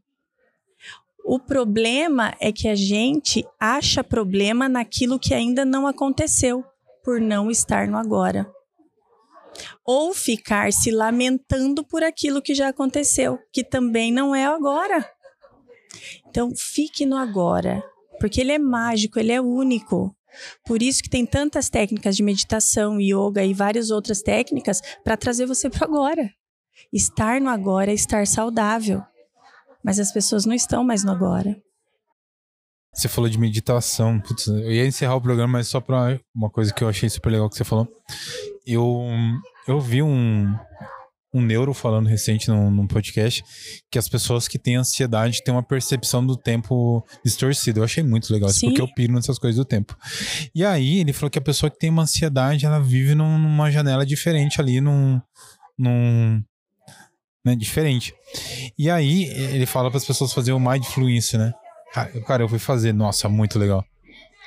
[1.25, 6.65] O problema é que a gente acha problema naquilo que ainda não aconteceu,
[7.03, 8.51] por não estar no agora.
[9.85, 15.09] Ou ficar se lamentando por aquilo que já aconteceu, que também não é agora.
[16.29, 17.83] Então, fique no agora,
[18.21, 20.15] porque ele é mágico, ele é único.
[20.67, 25.47] Por isso que tem tantas técnicas de meditação, yoga e várias outras técnicas para trazer
[25.47, 26.31] você para agora.
[26.93, 29.03] Estar no agora é estar saudável.
[29.83, 31.57] Mas as pessoas não estão mais no agora.
[32.95, 34.21] Você falou de meditação.
[34.21, 37.31] Putz, eu ia encerrar o programa, mas só pra uma coisa que eu achei super
[37.31, 37.89] legal que você falou.
[38.65, 39.05] Eu,
[39.67, 40.55] eu vi um,
[41.35, 43.45] um neuro falando recente num, num podcast
[43.91, 47.81] que as pessoas que têm ansiedade têm uma percepção do tempo distorcida.
[47.81, 48.69] Eu achei muito legal isso, Sim.
[48.69, 49.97] porque eu piro nessas coisas do tempo.
[50.55, 53.71] E aí ele falou que a pessoa que tem uma ansiedade, ela vive num- numa
[53.71, 55.21] janela diferente ali, num.
[55.77, 56.41] num
[57.45, 58.15] né, diferente.
[58.79, 61.53] E aí ele fala para as pessoas fazerem o mindfulness, né?
[62.15, 63.85] Eu- Cara, eu fui fazer, nossa, muito legal.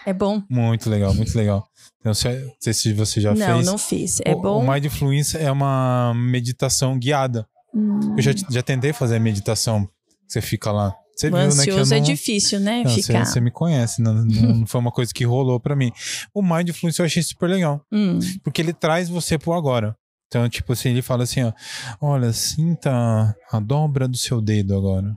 [0.07, 0.41] É bom?
[0.49, 1.67] Muito legal, muito legal.
[1.99, 3.65] Então, se- não sei se você já não, fez.
[3.65, 4.19] não fiz.
[4.23, 4.63] É o, bom?
[4.63, 7.45] O Mindfulness é uma meditação guiada.
[7.75, 9.85] Hum, Eu já, já tentei fazer meditação.
[10.25, 10.95] Você fica lá.
[11.13, 11.45] Você o viu, né?
[11.45, 12.83] Que eu ansioso não, é difícil, né?
[12.85, 13.25] não, você, Ficar.
[13.25, 14.23] você me conhece, não, não,
[14.59, 15.91] não foi uma coisa que rolou pra mim.
[16.33, 19.93] O Mindfulness eu achei super legal, Hum, porque ele traz você pro agora.
[20.27, 21.51] Então, tipo assim, ele fala assim, ó,
[21.99, 25.13] olha, sinta a dobra do seu dedo agora.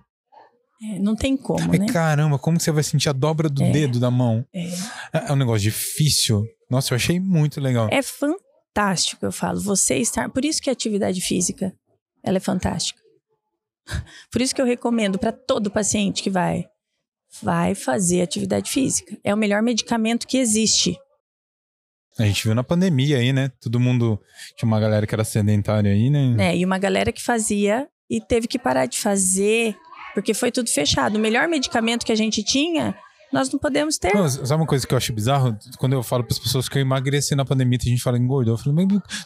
[0.82, 1.86] É, não tem como, Ai, né?
[1.86, 3.70] caramba, como você vai sentir a dobra do É.
[3.70, 4.44] dedo da mão?
[4.52, 4.66] É.
[5.12, 6.46] É, é um negócio difícil.
[6.70, 7.88] Nossa, eu achei muito legal.
[7.90, 9.60] É fantástico, eu falo.
[9.60, 10.28] Você estar.
[10.30, 11.74] Por isso que a atividade física
[12.22, 13.00] ela é fantástica.
[14.30, 16.66] Por isso que eu recomendo para todo paciente que vai.
[17.42, 19.16] Vai fazer atividade física.
[19.22, 20.98] É o melhor medicamento que existe.
[22.18, 23.50] A gente viu na pandemia aí, né?
[23.60, 24.20] Todo mundo.
[24.56, 26.34] Tinha uma galera que era sedentária aí, né?
[26.34, 26.56] né?
[26.56, 29.76] E uma galera que fazia e teve que parar de fazer
[30.14, 31.16] porque foi tudo fechado.
[31.16, 32.94] O melhor medicamento que a gente tinha,
[33.32, 34.14] nós não podemos ter.
[34.14, 35.56] Não, sabe uma coisa que eu acho bizarro?
[35.78, 38.54] Quando eu falo para as pessoas que eu emagreci na pandemia, tem gente fala engordou.
[38.54, 38.74] Eu falo,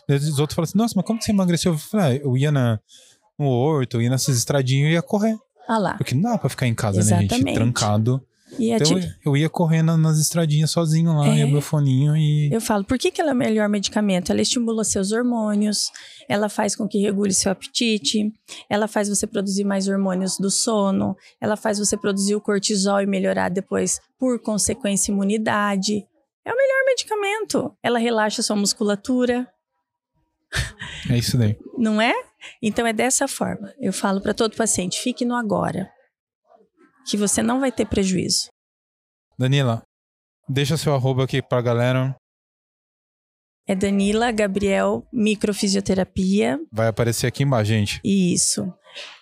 [0.08, 1.72] mas os outros falam assim, nossa, mas como que você emagreceu?
[1.72, 2.78] Eu falei, ah, eu ia na,
[3.38, 5.36] no horto, ir nessas estradinhas e ia correr.
[5.66, 5.94] Ah lá.
[5.94, 7.32] Porque não dá pra ficar em casa, né, gente?
[7.32, 7.54] Exatamente.
[7.54, 8.22] Trancado.
[8.58, 11.38] E a Então ti- eu ia correndo nas estradinhas sozinho lá, É.
[11.38, 12.52] ia meu foninho e.
[12.52, 14.30] Eu falo, por que, que ela é o melhor medicamento?
[14.30, 15.90] Ela estimula seus hormônios,
[16.28, 18.32] ela faz com que regule seu apetite,
[18.70, 23.06] ela faz você produzir mais hormônios do sono, ela faz você produzir o cortisol e
[23.06, 26.04] melhorar depois, por consequência, a imunidade.
[26.44, 27.74] É o melhor medicamento.
[27.82, 29.48] Ela relaxa sua musculatura,
[31.10, 31.56] É isso daí.
[31.78, 32.12] não é?
[32.62, 33.72] Então é dessa forma.
[33.80, 35.88] Eu falo para todo paciente, fique no agora,
[37.06, 38.48] que você não vai ter prejuízo.
[39.38, 39.82] Danila,
[40.48, 42.16] deixa seu arroba aqui pra galera.
[43.66, 46.60] É Danila Gabriel Microfisioterapia.
[46.70, 48.00] Vai aparecer aqui embaixo, gente.
[48.04, 48.70] Isso.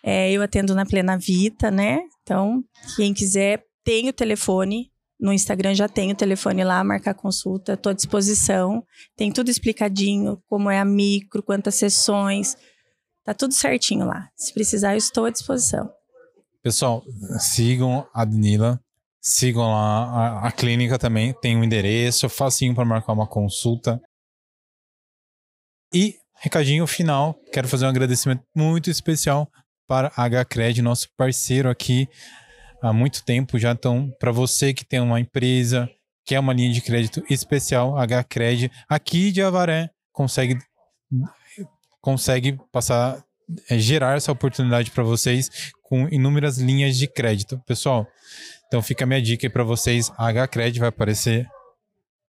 [0.02, 2.00] É, eu atendo na Plena Vita, né?
[2.22, 2.62] Então,
[2.96, 4.90] quem quiser, tem o telefone.
[5.18, 8.84] No Instagram já tem o telefone lá, marcar consulta, estou à disposição.
[9.16, 12.56] Tem tudo explicadinho, como é a micro, quantas sessões.
[13.24, 14.28] Tá tudo certinho lá.
[14.34, 15.88] Se precisar, eu estou à disposição.
[16.62, 17.02] Pessoal,
[17.40, 18.80] sigam a Danila.
[19.20, 21.34] Sigam lá a, a clínica também.
[21.40, 24.00] Tem um endereço, facinho para marcar uma consulta.
[25.92, 29.50] E, recadinho final, quero fazer um agradecimento muito especial
[29.86, 32.08] para a HCred, nosso parceiro aqui
[32.82, 33.72] há muito tempo já.
[33.72, 35.88] Então, para você que tem uma empresa,
[36.24, 40.58] quer uma linha de crédito especial, HCred, aqui de Avaré, consegue,
[42.00, 43.22] consegue passar,
[43.68, 45.50] é, gerar essa oportunidade para vocês
[45.92, 47.60] com inúmeras linhas de crédito.
[47.66, 48.08] Pessoal,
[48.66, 50.10] então fica a minha dica aí para vocês.
[50.16, 51.46] HCred vai aparecer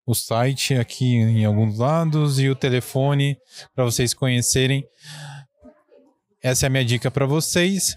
[0.05, 3.37] o site aqui em alguns lados e o telefone
[3.73, 4.83] para vocês conhecerem.
[6.41, 7.95] Essa é a minha dica para vocês.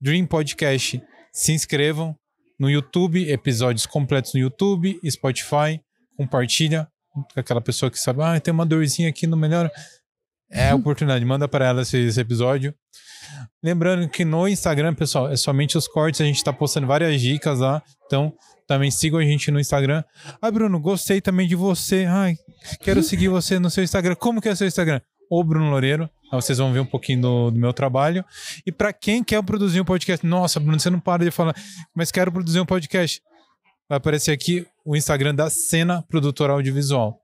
[0.00, 1.00] Dream Podcast,
[1.32, 2.12] se inscrevam
[2.58, 5.80] no YouTube, episódios completos no YouTube, Spotify,
[6.16, 9.70] compartilha com aquela pessoa que sabe, ah, tem uma dorzinha aqui no melhor.
[10.50, 12.74] É a oportunidade, manda para ela esse episódio.
[13.62, 17.60] Lembrando que no Instagram, pessoal, é somente os cortes, a gente está postando várias dicas
[17.60, 17.82] lá.
[18.06, 18.32] Então,
[18.66, 20.02] também sigam a gente no Instagram.
[20.40, 22.04] Ah, Bruno, gostei também de você.
[22.06, 22.36] Ai,
[22.80, 24.14] quero seguir você no seu Instagram.
[24.14, 25.00] Como que é o seu Instagram?
[25.30, 26.08] O Bruno Loureiro.
[26.32, 28.24] Aí vocês vão ver um pouquinho do, do meu trabalho.
[28.66, 31.54] E para quem quer produzir um podcast, nossa, Bruno, você não para de falar,
[31.94, 33.22] mas quero produzir um podcast.
[33.88, 37.20] Vai aparecer aqui o Instagram da Cena Produtora Audiovisual.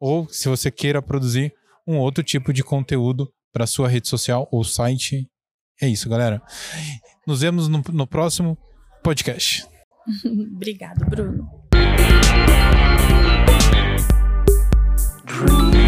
[0.00, 1.52] Ou se você queira produzir
[1.86, 5.28] um outro tipo de conteúdo para sua rede social ou site.
[5.80, 6.42] É isso, galera.
[7.26, 8.56] Nos vemos no, no próximo
[9.02, 9.66] podcast.
[10.54, 11.48] Obrigado, Bruno.
[15.24, 15.87] Dream.